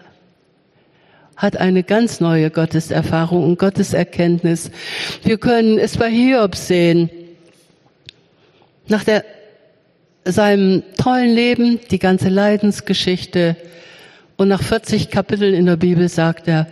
Hat 1.36 1.56
eine 1.56 1.82
ganz 1.82 2.20
neue 2.20 2.50
Gotteserfahrung 2.50 3.44
und 3.44 3.58
Gotteserkenntnis. 3.58 4.70
Wir 5.22 5.38
können 5.38 5.78
es 5.78 5.96
bei 5.96 6.10
Hiob 6.10 6.54
sehen. 6.54 7.10
Nach 8.88 9.04
der, 9.04 9.24
seinem 10.24 10.82
tollen 10.96 11.34
Leben, 11.34 11.80
die 11.90 11.98
ganze 11.98 12.28
Leidensgeschichte 12.28 13.56
und 14.36 14.48
nach 14.48 14.62
40 14.62 15.10
Kapiteln 15.10 15.54
in 15.54 15.66
der 15.66 15.76
Bibel 15.76 16.08
sagt 16.08 16.48
er, 16.48 16.66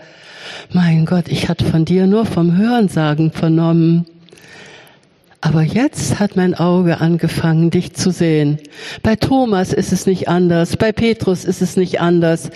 mein 0.72 1.06
Gott, 1.06 1.28
ich 1.28 1.48
hatte 1.48 1.64
von 1.64 1.84
dir 1.84 2.06
nur 2.06 2.26
vom 2.26 2.56
Hörensagen 2.56 3.32
vernommen. 3.32 4.06
Aber 5.40 5.62
jetzt 5.62 6.18
hat 6.18 6.36
mein 6.36 6.54
Auge 6.54 7.00
angefangen, 7.00 7.70
dich 7.70 7.94
zu 7.94 8.10
sehen. 8.10 8.58
Bei 9.02 9.14
Thomas 9.14 9.72
ist 9.72 9.92
es 9.92 10.06
nicht 10.06 10.28
anders, 10.28 10.76
bei 10.76 10.90
Petrus 10.90 11.44
ist 11.44 11.62
es 11.62 11.76
nicht 11.76 12.00
anders. 12.00 12.50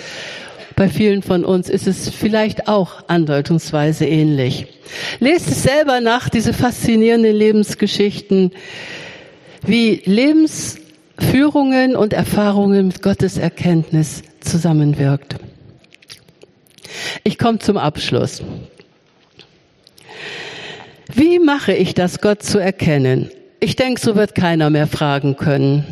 Bei 0.75 0.89
vielen 0.89 1.23
von 1.23 1.45
uns 1.45 1.69
ist 1.69 1.87
es 1.87 2.09
vielleicht 2.09 2.67
auch 2.67 3.05
andeutungsweise 3.07 4.07
ähnlich. 4.07 4.67
Lest 5.21 5.49
es 5.49 5.63
selber 5.63 6.01
nach, 6.01 6.29
diese 6.29 6.53
faszinierenden 6.53 7.37
Lebensgeschichten, 7.37 8.53
wie 9.63 10.03
Lebensführungen 10.05 11.97
und 11.97 12.13
Erfahrungen 12.13 12.89
mit 12.89 13.03
Gottes 13.03 13.39
Erkenntnis 13.39 14.23
zusammenwirkt. 14.41 15.37
Ich 17.25 17.39
komme 17.39 17.59
zum 17.59 17.77
Abschluss. 17.77 18.43
Wie 21.15 21.39
mache 21.39 21.75
ich 21.75 21.95
das, 21.95 22.21
Gott 22.21 22.43
zu 22.43 22.59
erkennen? 22.59 23.31
Ich 23.61 23.77
denke, 23.77 24.01
so 24.01 24.17
wird 24.17 24.35
keiner 24.35 24.71
mehr 24.71 24.87
fragen 24.87 25.37
können. 25.37 25.85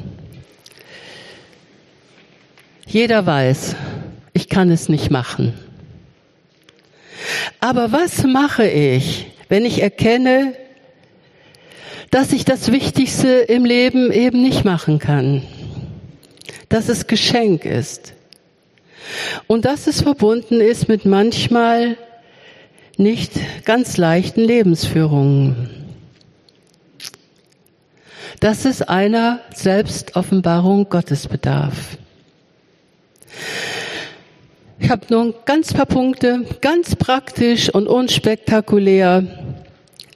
Jeder 2.87 3.25
weiß, 3.25 3.77
ich 4.33 4.49
kann 4.49 4.71
es 4.71 4.89
nicht 4.89 5.11
machen. 5.11 5.55
Aber 7.61 7.93
was 7.93 8.25
mache 8.25 8.66
ich, 8.66 9.27
wenn 9.49 9.64
ich 9.64 9.83
erkenne, 9.83 10.55
dass 12.11 12.33
ich 12.33 12.45
das 12.45 12.73
Wichtigste 12.73 13.29
im 13.29 13.65
Leben 13.65 14.13
eben 14.13 14.43
nicht 14.43 14.65
machen 14.65 14.99
kann? 14.99 15.43
Dass 16.69 16.89
es 16.89 17.07
Geschenk 17.07 17.65
ist. 17.65 18.15
Und 19.47 19.65
dass 19.65 19.87
es 19.87 20.03
verbunden 20.03 20.61
ist 20.61 20.89
mit 20.89 21.05
manchmal 21.05 21.97
nicht 22.97 23.33
ganz 23.65 23.97
leichten 23.97 24.43
Lebensführungen. 24.43 25.71
Das 28.41 28.65
ist 28.65 28.89
einer 28.89 29.41
Selbstoffenbarung 29.55 30.89
Gottes 30.89 31.29
bedarf. 31.29 31.99
Ich 34.79 34.91
habe 34.91 35.07
nur 35.11 35.25
ein 35.25 35.35
ganz 35.45 35.75
paar 35.75 35.87
Punkte, 35.87 36.47
ganz 36.61 36.97
praktisch 36.97 37.69
und 37.69 37.87
unspektakulär. 37.87 39.39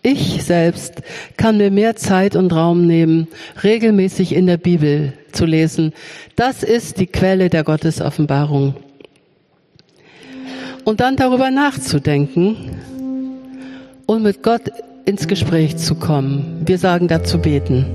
Ich 0.07 0.45
selbst 0.45 1.01
kann 1.39 1.57
mir 1.57 1.71
mehr 1.71 1.97
Zeit 1.97 2.37
und 2.37 2.53
Raum 2.53 2.87
nehmen, 2.87 3.27
regelmäßig 3.63 4.35
in 4.35 4.47
der 4.47 4.59
Bibel 4.59 5.15
zu 5.33 5.47
lesen. 5.47 5.95
Das 6.37 6.63
ist 6.63 7.01
die 7.01 7.07
Quelle 7.07 7.49
der 7.49 7.65
Gottesoffenbarung 7.65 8.75
und 10.85 11.01
dann 11.01 11.17
darüber 11.17 11.51
nachzudenken 11.51 12.57
und 14.05 14.23
mit 14.23 14.43
Gott 14.43 14.71
ins 15.07 15.27
Gespräch 15.27 15.79
zu 15.79 15.95
kommen. 15.95 16.61
Wir 16.67 16.77
sagen 16.77 17.09
dazu 17.09 17.39
beten. 17.39 17.87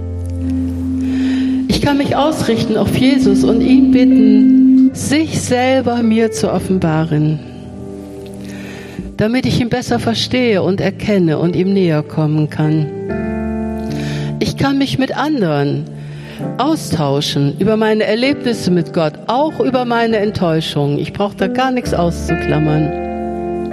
Ich 1.67 1.79
kann 1.79 1.99
mich 1.99 2.15
ausrichten 2.15 2.75
auf 2.75 2.97
Jesus 2.97 3.43
und 3.43 3.61
ihn 3.61 3.91
bitten, 3.91 4.95
sich 4.95 5.39
selber 5.39 6.01
mir 6.01 6.31
zu 6.31 6.51
offenbaren, 6.51 7.39
damit 9.19 9.45
ich 9.45 9.59
ihn 9.59 9.67
besser 9.67 9.99
verstehe 9.99 10.63
und 10.63 10.79
erkenne 10.79 11.39
und 11.39 11.53
ihm 11.53 11.73
näher 11.73 12.03
kommen 12.03 12.49
kann. 12.49 12.87
Ich 14.39 14.55
kann 14.55 14.77
mich 14.77 14.97
mit 14.97 15.15
anderen 15.15 15.83
austauschen 16.57 17.59
über 17.59 17.75
meine 17.75 18.05
Erlebnisse 18.05 18.71
mit 18.71 18.93
Gott, 18.93 19.11
auch 19.27 19.59
über 19.59 19.83
meine 19.83 20.17
Enttäuschungen. 20.17 20.97
Ich 20.99 21.11
brauche 21.11 21.35
da 21.35 21.47
gar 21.47 21.71
nichts 21.71 21.93
auszuklammern. 21.93 23.69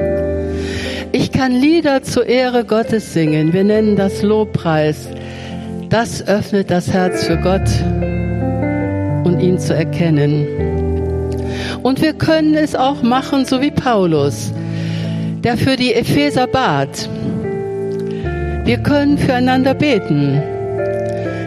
Ich 1.12 1.30
kann 1.30 1.52
Lieder 1.52 2.02
zur 2.02 2.26
Ehre 2.26 2.64
Gottes 2.64 3.12
singen. 3.12 3.52
Wir 3.52 3.62
nennen 3.62 3.94
das 3.94 4.22
Lobpreis. 4.22 5.08
Das 5.90 6.26
öffnet 6.26 6.72
das 6.72 6.92
Herz 6.92 7.24
für 7.24 7.36
Gott 7.36 7.70
und 9.24 9.38
ihn 9.38 9.60
zu 9.60 9.76
erkennen. 9.76 10.44
Und 11.84 12.02
wir 12.02 12.14
können 12.14 12.54
es 12.54 12.74
auch 12.74 13.02
machen, 13.02 13.44
so 13.44 13.60
wie 13.60 13.70
Paulus, 13.70 14.52
der 15.46 15.56
für 15.56 15.76
die 15.76 15.94
Epheser 15.94 16.48
bat. 16.48 17.08
Wir 18.64 18.78
können 18.78 19.16
füreinander 19.16 19.74
beten 19.74 20.42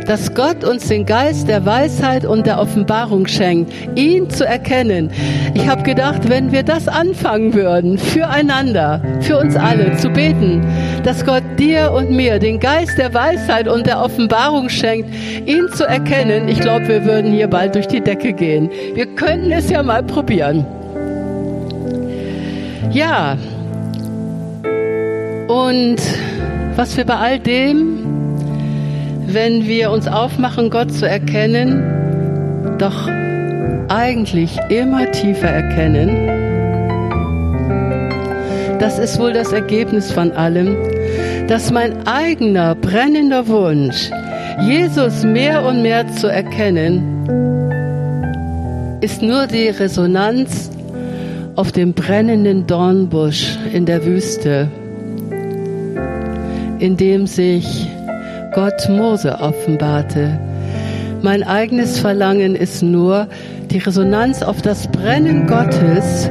dass 0.07 0.33
Gott 0.33 0.63
uns 0.63 0.87
den 0.87 1.05
Geist 1.05 1.47
der 1.47 1.67
Weisheit 1.67 2.25
und 2.25 2.47
der 2.47 2.59
Offenbarung 2.59 3.27
schenkt, 3.27 3.71
ihn 3.95 4.27
zu 4.27 4.43
erkennen. 4.43 5.11
Ich 5.53 5.67
habe 5.67 5.83
gedacht, 5.83 6.27
wenn 6.27 6.51
wir 6.51 6.63
das 6.63 6.87
anfangen 6.87 7.53
würden, 7.53 7.99
füreinander, 7.99 9.03
für 9.21 9.37
uns 9.37 9.55
alle 9.55 9.95
zu 9.97 10.09
beten, 10.09 10.65
dass 11.03 11.23
Gott 11.23 11.43
dir 11.59 11.91
und 11.91 12.09
mir 12.09 12.39
den 12.39 12.59
Geist 12.59 12.97
der 12.97 13.13
Weisheit 13.13 13.67
und 13.67 13.85
der 13.85 14.01
Offenbarung 14.01 14.67
schenkt, 14.69 15.13
ihn 15.45 15.67
zu 15.75 15.83
erkennen, 15.83 16.47
ich 16.47 16.59
glaube, 16.59 16.87
wir 16.87 17.05
würden 17.05 17.31
hier 17.31 17.47
bald 17.47 17.75
durch 17.75 17.87
die 17.87 18.01
Decke 18.01 18.33
gehen. 18.33 18.71
Wir 18.95 19.05
könnten 19.13 19.51
es 19.51 19.69
ja 19.69 19.83
mal 19.83 20.01
probieren. 20.01 20.65
Ja. 22.91 23.37
Und 25.49 25.97
was 26.75 26.95
wir 26.95 27.05
bei 27.05 27.15
all 27.15 27.39
dem 27.39 27.99
wenn 29.33 29.67
wir 29.67 29.91
uns 29.91 30.07
aufmachen, 30.07 30.69
Gott 30.69 30.91
zu 30.91 31.07
erkennen, 31.07 31.83
doch 32.79 33.07
eigentlich 33.87 34.57
immer 34.69 35.11
tiefer 35.11 35.49
erkennen, 35.49 36.27
das 38.79 38.97
ist 38.97 39.19
wohl 39.19 39.33
das 39.33 39.51
Ergebnis 39.51 40.11
von 40.11 40.31
allem, 40.31 40.77
dass 41.47 41.71
mein 41.71 42.07
eigener 42.07 42.75
brennender 42.75 43.47
Wunsch, 43.47 44.09
Jesus 44.61 45.23
mehr 45.23 45.63
und 45.63 45.81
mehr 45.81 46.07
zu 46.07 46.27
erkennen, 46.27 47.03
ist 49.01 49.21
nur 49.21 49.47
die 49.47 49.67
Resonanz 49.67 50.71
auf 51.55 51.71
dem 51.71 51.93
brennenden 51.93 52.65
Dornbusch 52.67 53.57
in 53.73 53.85
der 53.85 54.05
Wüste, 54.05 54.69
in 56.79 56.97
dem 56.97 57.27
sich 57.27 57.87
Gott 58.53 58.89
Mose 58.89 59.39
offenbarte. 59.39 60.39
Mein 61.21 61.43
eigenes 61.43 61.99
Verlangen 61.99 62.55
ist 62.55 62.81
nur 62.81 63.27
die 63.69 63.77
Resonanz 63.77 64.41
auf 64.41 64.61
das 64.61 64.87
Brennen 64.87 65.47
Gottes, 65.47 66.29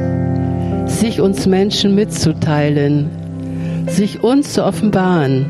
sich 0.86 1.20
uns 1.20 1.46
Menschen 1.46 1.94
mitzuteilen, 1.94 3.10
sich 3.86 4.24
uns 4.24 4.54
zu 4.54 4.64
offenbaren. 4.64 5.46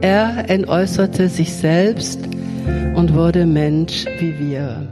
Er 0.00 0.48
entäußerte 0.48 1.28
sich 1.28 1.54
selbst 1.54 2.20
und 2.94 3.14
wurde 3.14 3.46
Mensch 3.46 4.06
wie 4.18 4.38
wir. 4.38 4.88